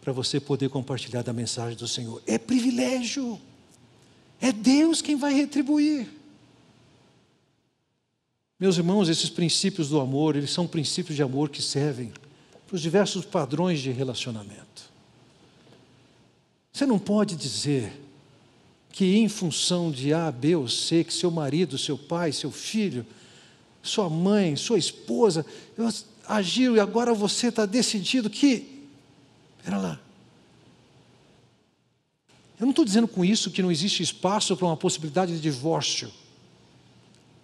para 0.00 0.12
você 0.12 0.40
poder 0.40 0.68
compartilhar 0.68 1.22
da 1.22 1.32
mensagem 1.32 1.76
do 1.76 1.86
Senhor. 1.86 2.22
É 2.26 2.36
privilégio. 2.36 3.40
É 4.40 4.50
Deus 4.50 5.00
quem 5.00 5.16
vai 5.16 5.32
retribuir. 5.32 6.08
Meus 8.58 8.76
irmãos, 8.76 9.08
esses 9.08 9.30
princípios 9.30 9.88
do 9.88 10.00
amor, 10.00 10.36
eles 10.36 10.50
são 10.50 10.66
princípios 10.66 11.16
de 11.16 11.22
amor 11.22 11.48
que 11.48 11.62
servem 11.62 12.12
para 12.66 12.76
os 12.76 12.80
diversos 12.80 13.24
padrões 13.24 13.80
de 13.80 13.90
relacionamento. 13.90 14.90
Você 16.72 16.86
não 16.86 16.98
pode 16.98 17.36
dizer 17.36 17.92
que 18.92 19.16
em 19.16 19.28
função 19.28 19.90
de 19.90 20.12
A, 20.12 20.30
B 20.30 20.54
ou 20.54 20.68
C, 20.68 21.02
que 21.02 21.12
seu 21.12 21.30
marido, 21.30 21.78
seu 21.78 21.96
pai, 21.96 22.30
seu 22.30 22.52
filho, 22.52 23.06
sua 23.82 24.08
mãe, 24.08 24.54
sua 24.54 24.78
esposa 24.78 25.44
agiram 26.28 26.76
e 26.76 26.80
agora 26.80 27.14
você 27.14 27.48
está 27.48 27.66
decidido 27.66 28.28
que. 28.30 28.86
Espera 29.58 29.78
lá. 29.78 30.00
Eu 32.60 32.66
não 32.66 32.70
estou 32.70 32.84
dizendo 32.84 33.08
com 33.08 33.24
isso 33.24 33.50
que 33.50 33.62
não 33.62 33.72
existe 33.72 34.02
espaço 34.02 34.56
para 34.56 34.66
uma 34.66 34.76
possibilidade 34.76 35.32
de 35.32 35.40
divórcio. 35.40 36.12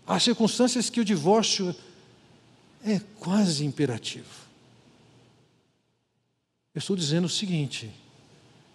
Há 0.07 0.21
circunstâncias 0.21 0.89
que 0.89 1.01
o 1.01 1.05
divórcio 1.05 1.75
é 2.85 3.01
quase 3.19 3.65
imperativo. 3.65 4.47
Eu 6.75 6.79
estou 6.79 6.95
dizendo 6.95 7.25
o 7.25 7.31
seguinte: 7.31 7.91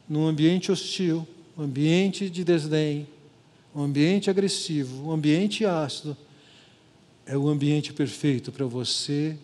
num 0.10 0.28
ambiente 0.28 0.72
hostil, 0.72 1.28
um 1.58 1.64
ambiente 1.64 2.30
de 2.30 2.44
desdém, 2.44 3.08
um 3.76 3.82
ambiente 3.84 4.30
agressivo, 4.30 5.08
um 5.08 5.12
ambiente 5.12 5.66
ácido, 5.66 6.18
é 7.26 7.38
o 7.38 7.48
ambiente 7.48 7.94
perfeito 7.94 8.52
para 8.52 8.66
você 8.66 9.38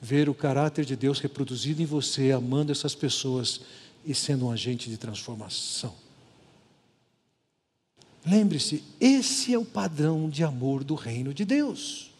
ver 0.00 0.28
o 0.28 0.34
caráter 0.34 0.84
de 0.84 0.96
Deus 0.96 1.18
reproduzido 1.20 1.80
em 1.80 1.86
você, 1.86 2.32
amando 2.32 2.72
essas 2.72 2.94
pessoas 2.94 3.60
e 4.04 4.14
sendo 4.14 4.46
um 4.46 4.50
agente 4.50 4.90
de 4.90 4.96
transformação. 4.96 5.94
Lembre-se, 8.26 8.82
esse 9.00 9.52
é 9.52 9.58
o 9.58 9.64
padrão 9.64 10.28
de 10.28 10.42
amor 10.42 10.82
do 10.82 10.94
reino 10.94 11.32
de 11.32 11.44
Deus. 11.44 12.10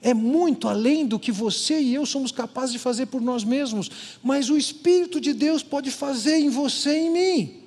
É 0.00 0.14
muito 0.14 0.68
além 0.68 1.06
do 1.06 1.18
que 1.18 1.32
você 1.32 1.80
e 1.80 1.94
eu 1.94 2.06
somos 2.06 2.30
capazes 2.30 2.72
de 2.72 2.78
fazer 2.78 3.06
por 3.06 3.20
nós 3.20 3.42
mesmos, 3.42 3.90
mas 4.22 4.48
o 4.48 4.56
Espírito 4.56 5.20
de 5.20 5.32
Deus 5.32 5.62
pode 5.62 5.90
fazer 5.90 6.36
em 6.36 6.50
você 6.50 6.90
e 6.90 7.06
em 7.06 7.10
mim. 7.10 7.57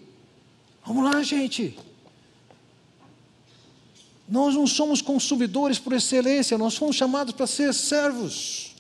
Vamos 0.86 1.04
lá, 1.04 1.22
gente. 1.22 1.78
Nós 4.28 4.56
não 4.56 4.66
somos 4.66 5.02
consumidores 5.02 5.78
por 5.78 5.94
excelência, 5.94 6.58
nós 6.58 6.78
fomos 6.78 6.96
chamados 6.96 7.34
para 7.34 7.46
ser 7.46 7.74
servos. 7.74 8.74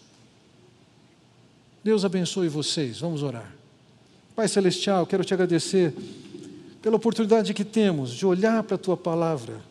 Deus 1.83 2.05
abençoe 2.05 2.47
vocês, 2.47 2.99
vamos 2.99 3.21
orar. 3.21 3.53
Pai 4.35 4.47
Celestial, 4.47 5.05
quero 5.05 5.25
te 5.25 5.33
agradecer 5.33 5.93
pela 6.81 6.95
oportunidade 6.95 7.53
que 7.53 7.65
temos 7.65 8.11
de 8.11 8.25
olhar 8.25 8.63
para 8.63 8.75
a 8.75 8.79
tua 8.79 8.95
palavra, 8.95 9.61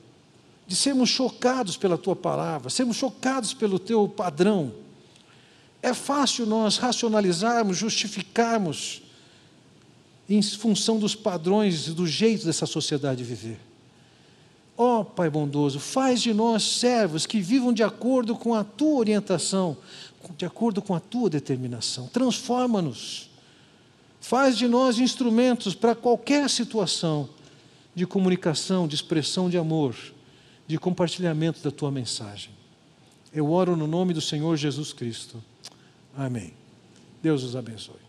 de 0.66 0.76
sermos 0.76 1.08
chocados 1.08 1.76
pela 1.76 1.96
tua 1.96 2.14
palavra, 2.14 2.68
sermos 2.68 2.96
chocados 2.96 3.54
pelo 3.54 3.78
teu 3.78 4.06
padrão. 4.06 4.72
É 5.82 5.94
fácil 5.94 6.44
nós 6.46 6.76
racionalizarmos, 6.76 7.78
justificarmos 7.78 9.02
em 10.30 10.40
função 10.42 10.98
dos 10.98 11.16
padrões 11.16 11.88
e 11.88 11.90
do 11.90 12.06
jeito 12.06 12.46
dessa 12.46 12.64
sociedade 12.64 13.24
viver. 13.24 13.58
Ó 14.76 15.00
oh, 15.00 15.04
Pai 15.04 15.28
bondoso, 15.28 15.80
faz 15.80 16.22
de 16.22 16.32
nós 16.32 16.62
servos 16.62 17.26
que 17.26 17.40
vivam 17.40 17.72
de 17.72 17.82
acordo 17.82 18.36
com 18.36 18.54
a 18.54 18.62
tua 18.62 19.00
orientação, 19.00 19.76
de 20.38 20.46
acordo 20.46 20.80
com 20.80 20.94
a 20.94 21.00
tua 21.00 21.28
determinação. 21.28 22.06
Transforma-nos. 22.06 23.28
Faz 24.20 24.56
de 24.56 24.68
nós 24.68 24.98
instrumentos 24.98 25.74
para 25.74 25.94
qualquer 25.94 26.48
situação 26.48 27.28
de 27.94 28.06
comunicação, 28.06 28.86
de 28.86 28.94
expressão 28.94 29.50
de 29.50 29.58
amor, 29.58 29.96
de 30.66 30.78
compartilhamento 30.78 31.60
da 31.62 31.70
tua 31.70 31.90
mensagem. 31.90 32.50
Eu 33.32 33.50
oro 33.50 33.76
no 33.76 33.86
nome 33.86 34.14
do 34.14 34.20
Senhor 34.20 34.56
Jesus 34.56 34.92
Cristo. 34.92 35.42
Amém. 36.16 36.54
Deus 37.22 37.42
os 37.42 37.56
abençoe. 37.56 37.99